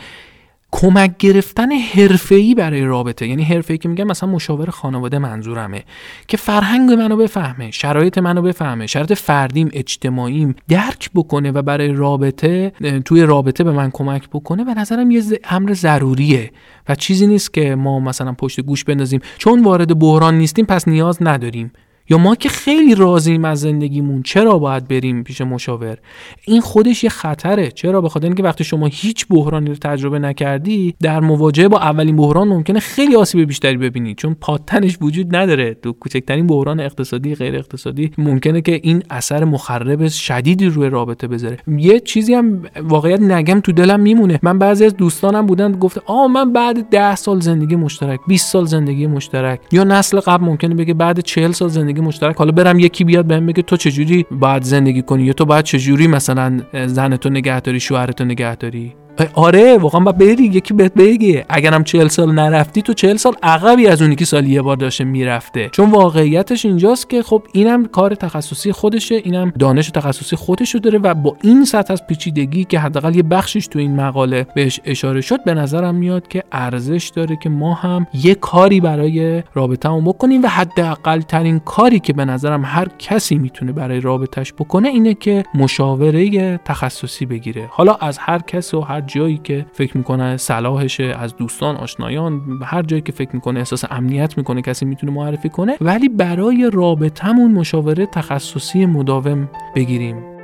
کمک 0.79 1.17
گرفتن 1.19 1.73
حرفه‌ای 1.73 2.55
برای 2.55 2.85
رابطه. 2.85 3.27
یعنی 3.27 3.43
حرفه‌ای 3.43 3.79
که 3.79 3.89
میگم 3.89 4.05
مثلا 4.05 4.29
مشاور 4.31 4.71
خانواده 4.71 5.19
منظورمه. 5.19 5.85
که 6.29 6.37
فرهنگ 6.37 6.93
منو 6.93 7.17
بفهمه 7.17 7.71
شرایط 7.71 8.19
منو 8.19 8.43
بفهمه 8.43 8.87
شرایط 8.87 9.13
فردیم 9.13 9.71
اجتماعیم 9.73 10.57
درک 10.69 11.11
بکنه 11.15 11.51
و 11.51 11.63
برای 11.63 11.93
رابطه 11.93 12.73
توی 13.05 13.23
رابطه 13.23 13.65
به 13.65 13.73
من 13.73 13.91
کمک 13.91 14.29
بکنه 14.29 14.65
به 14.65 14.75
نظرم 14.75 15.11
یه 15.11 15.23
امر 15.45 15.73
ضروریه. 15.73 16.51
و 16.89 16.95
چیزی 16.95 17.27
نیست 17.27 17.55
که 17.55 17.75
ما 17.75 18.01
مثلا 18.01 18.33
پشت 18.33 18.61
گوش 18.61 18.85
بندازیم. 18.85 19.21
چون 19.39 19.63
وارد 19.63 19.99
بحران 19.99 20.39
نیستیم 20.39 20.65
پس 20.65 20.89
نیاز 20.89 21.19
نداریم. 21.21 21.73
یا 22.09 22.19
ما 22.19 22.35
که 22.35 22.49
خیلی 22.49 22.95
راضیم 22.95 23.45
از 23.45 23.61
زندگیمون 23.61 24.23
چرا 24.23 24.59
باید 24.59 24.89
بریم 24.89 25.23
پیش 25.23 25.41
مشاور؟ 25.41 25.99
این 26.45 26.61
خودش 26.61 27.05
یه 27.05 27.11
خطره. 27.11 27.71
چرا؟ 27.71 28.01
به 28.01 28.09
خاطر 28.09 28.27
اینکه 28.27 28.43
وقتی 28.43 28.65
شما 28.65 28.87
هیچ 28.87 29.27
بحرانی 29.31 29.69
رو 29.69 29.75
تجربه 29.75 30.19
نکردی 30.19 30.95
در 31.03 31.21
مواجهه 31.21 31.69
با 31.69 31.79
اولین 31.79 32.17
بحران 32.17 32.49
ممکنه 32.49 32.81
خیلی 32.81 33.17
آسیب 33.17 33.47
بیشتری 33.47 33.77
ببینید 33.77 34.17
چون 34.17 34.37
پاتنش 34.41 34.99
وجود 35.01 35.37
نداره. 35.37 35.75
تو 35.75 35.93
کوچکترین 35.93 36.47
بحران 36.47 36.81
اقتصادی 36.81 37.35
غیر 37.35 37.57
اقتصادی 37.57 38.11
ممکنه 38.19 38.61
که 38.61 38.81
این 38.83 39.03
اثر 39.11 39.45
مخرب 39.45 40.09
شدیدی 40.09 40.67
روی 40.67 40.91
رابطه 40.91 41.27
بذاره. 41.27 41.57
یه 41.79 42.01
چیزی 42.01 42.35
هم 42.35 42.63
واقعیت 42.83 43.21
نگم 43.21 43.61
تو 43.61 43.73
دلم 43.73 44.01
میمونه. 44.01 44.41
من 44.43 44.59
بعضی 44.59 44.85
از 44.85 44.97
دوستانم 44.97 45.47
بودن 45.47 45.73
گفته 45.73 46.01
آ 46.07 46.27
من 46.27 46.53
بعد 46.53 46.91
10 46.91 47.17
سال 47.17 47.41
زندگی 47.41 47.77
مشترک 47.77 48.21
20 48.29 48.49
سال 48.53 48.65
زندگی 48.65 49.07
مشترک. 49.07 49.61
یا 49.73 49.85
نسل 49.85 50.21
قبل 50.21 50.45
ممکنه 50.45 50.75
بگه 50.75 50.95
بعد 50.95 51.21
40 51.21 51.53
سال 51.53 51.69
زندگی 51.69 51.96
زندگی 51.97 52.09
مشترک. 52.09 52.37
حالا 52.37 52.53
برم 52.53 52.79
یکی 52.79 53.05
بیاد 53.05 53.27
بهم 53.27 53.47
بگه 53.47 53.63
تو 53.63 53.77
چجوری 53.77 54.27
باید 54.31 54.63
زندگی 54.63 55.03
کنی؟ 55.03 55.25
یا 55.25 55.33
تو 55.33 55.45
باید 55.45 55.65
چجوری 55.65 56.07
مثلا 56.07 56.61
زنتو 56.87 57.29
نگهداری 57.31 57.81
شوهرتو 57.81 58.25
نگهداری؟ 58.25 59.06
آره 59.35 59.79
واقعا 59.79 60.01
با 60.01 60.13
بری 60.13 60.45
یکی 60.45 60.75
بهت 60.75 60.95
بگه. 60.95 61.45
اگرم 61.49 61.85
40 61.85 62.09
سال 62.09 62.35
نرفتی 62.35 62.83
تو 62.83 62.95
40 62.95 63.17
سال 63.17 63.33
عقبی 63.43 63.87
از 63.87 64.03
اونی 64.03 64.17
که 64.17 64.25
سال 64.25 64.47
یه 64.47 64.63
بار 64.63 64.77
داشته 64.77 65.05
می‌رفته. 65.05 65.69
چون 65.73 65.91
واقعیتش 65.91 66.67
اینجاست 66.67 67.11
که 67.11 67.23
خب 67.23 67.43
اینم 67.53 67.87
کار 67.87 68.15
تخصصی 68.15 68.73
خودشه 68.73 69.15
اینم 69.15 69.53
دانش 69.59 69.91
تخصصی 69.91 70.37
خودشو 70.37 70.79
داره 70.79 70.99
و 70.99 71.15
با 71.15 71.37
این 71.43 71.65
سطح 71.65 71.93
از 71.93 72.07
پیچیدگی 72.07 72.65
که 72.65 72.79
حداقل 72.79 73.17
یه 73.17 73.23
بخشش 73.23 73.67
تو 73.67 73.79
این 73.79 73.97
مقاله 73.97 74.47
بهش 74.55 74.81
اشاره 74.85 75.21
شد 75.21 75.45
به 75.45 75.55
نظرم 75.55 75.95
میاد 75.95 76.29
که 76.29 76.45
ارزش 76.53 77.13
داره 77.15 77.37
که 77.37 77.49
ما 77.49 77.75
هم 77.75 78.07
یه 78.15 78.35
کاری 78.35 78.81
برای 78.81 79.43
رابطه‌مون 79.55 80.05
بکنیم 80.05 80.43
و 80.43 80.47
حداقل 80.47 81.21
ترین 81.21 81.59
کاری 81.59 82.01
که 82.01 82.13
به 82.13 82.25
نظرم 82.25 82.65
هر 82.65 82.89
کسی 82.99 83.35
می‌تونه 83.35 83.73
برای 83.73 84.01
رابطش 84.01 84.53
بکنه 84.53 84.89
اینه 84.89 85.15
که 85.15 85.45
مشاوره 85.55 86.59
تخصصی 86.65 87.27
بگیره. 87.27 87.69
حالا 87.71 87.95
از 87.95 88.19
هر 88.19 88.39
کس 88.39 88.75
و 88.75 88.81
هر 88.81 89.01
جایی 89.07 89.41
که 89.45 89.67
فکر 89.73 89.97
می‌کنه 89.97 90.37
صلاحشه 90.37 91.05
از 91.05 91.37
دوستان 91.37 91.77
آشنایان 91.77 92.43
هر 92.65 92.83
جایی 92.83 93.03
که 93.03 93.13
فکر 93.13 93.31
می‌کنه 93.33 93.59
احساس 93.59 93.85
امنیت 93.91 94.39
می‌کنه 94.39 94.63
کسی 94.63 94.85
می‌تونه 94.85 95.13
معرفی 95.13 95.49
کنه. 95.49 95.77
ولی 95.81 96.09
برای 96.09 96.71
رابطمون 96.73 97.51
مشاوره 97.51 98.07
تخصصی 98.07 98.87
مداوم 98.87 99.49
بگیریم. 99.75 100.36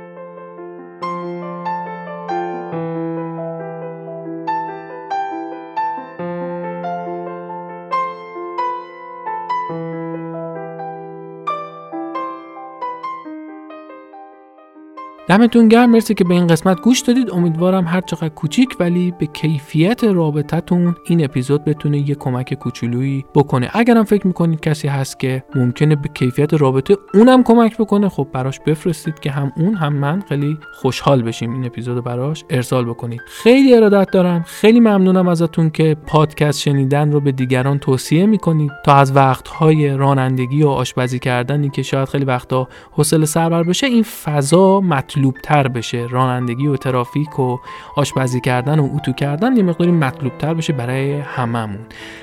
دمتون 15.27 15.67
گرم. 15.67 15.91
مرسی 15.91 16.13
که 16.13 16.23
به 16.23 16.33
این 16.33 16.47
قسمت 16.47 16.81
گوش 16.81 16.99
دادید. 16.99 17.31
امیدوارم 17.31 17.87
هر 17.87 18.01
چقدر 18.01 18.29
کوچیک 18.29 18.69
ولی 18.79 19.13
به 19.19 19.25
کیفیت 19.25 20.03
رابطتون 20.03 20.95
این 21.05 21.23
اپیزود 21.23 21.65
بتونه 21.65 22.09
یه 22.09 22.15
کمک 22.15 22.53
کوچولویی 22.53 23.25
بکنه. 23.35 23.69
اگرم 23.73 24.03
فکر 24.03 24.27
می‌کنید 24.27 24.59
کسی 24.59 24.87
هست 24.87 25.19
که 25.19 25.43
ممکنه 25.55 25.95
به 25.95 26.09
کیفیت 26.13 26.53
رابطه 26.53 26.97
اونم 27.13 27.43
کمک 27.43 27.77
بکنه 27.77 28.09
خب 28.09 28.27
براش 28.33 28.59
بفرستید 28.59 29.19
که 29.19 29.31
هم 29.31 29.51
اون 29.57 29.75
هم 29.75 29.93
من 29.93 30.23
خیلی 30.29 30.57
خوشحال 30.73 31.21
بشیم. 31.21 31.53
این 31.53 31.65
اپیزود 31.65 32.03
براش 32.03 32.43
ارسال 32.49 32.85
بکنید. 32.85 33.21
خیلی 33.25 33.75
ارادت 33.75 34.11
دارم. 34.11 34.43
خیلی 34.47 34.79
ممنونم 34.79 35.27
ازتون 35.27 35.69
که 35.69 35.95
پادکست 36.07 36.59
شنیدن 36.59 37.11
رو 37.11 37.19
به 37.19 37.31
دیگران 37.31 37.79
توصیه 37.79 38.25
می‌کنید. 38.25 38.71
تا 38.85 38.95
از 38.95 39.15
وقتهای 39.15 39.89
رانندگی 39.89 40.63
و 40.63 40.67
آشپزی 40.67 41.19
کردنی 41.19 41.69
که 41.69 41.83
شاید 41.83 42.09
خیلی 42.09 42.25
وقتا 42.25 42.67
حوصله 42.91 43.25
سربر 43.25 43.63
بشه 43.63 43.87
این 43.87 44.03
فضا 44.03 44.81
مطلوب 45.13 45.37
تر 45.43 45.67
بشه. 45.67 46.07
رانندگی 46.09 46.67
و 46.67 46.77
ترافیک 46.77 47.39
و 47.39 47.57
آشپزی 47.95 48.41
کردن 48.41 48.79
و 48.79 48.89
اتو 48.95 49.11
کردن 49.11 49.57
یه 49.57 49.63
مقداری 49.63 49.91
مطلوب 49.91 50.37
تر 50.37 50.53
بشه 50.53 50.73
برای 50.73 51.13
هممون. 51.19 51.79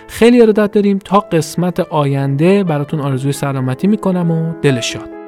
خیلی 0.09 0.43
ارادت 0.43 0.73
داریم 0.73 0.99
تا 0.99 1.21
قسمت 1.21 1.81
آینده 1.81 2.65
براتون 2.65 3.01
آرزوی 3.01 3.33
سلامتی 3.33 3.87
می‌کنم 3.87 4.31
و 4.31 4.53
دل 4.63 4.81
شاد 4.81 5.20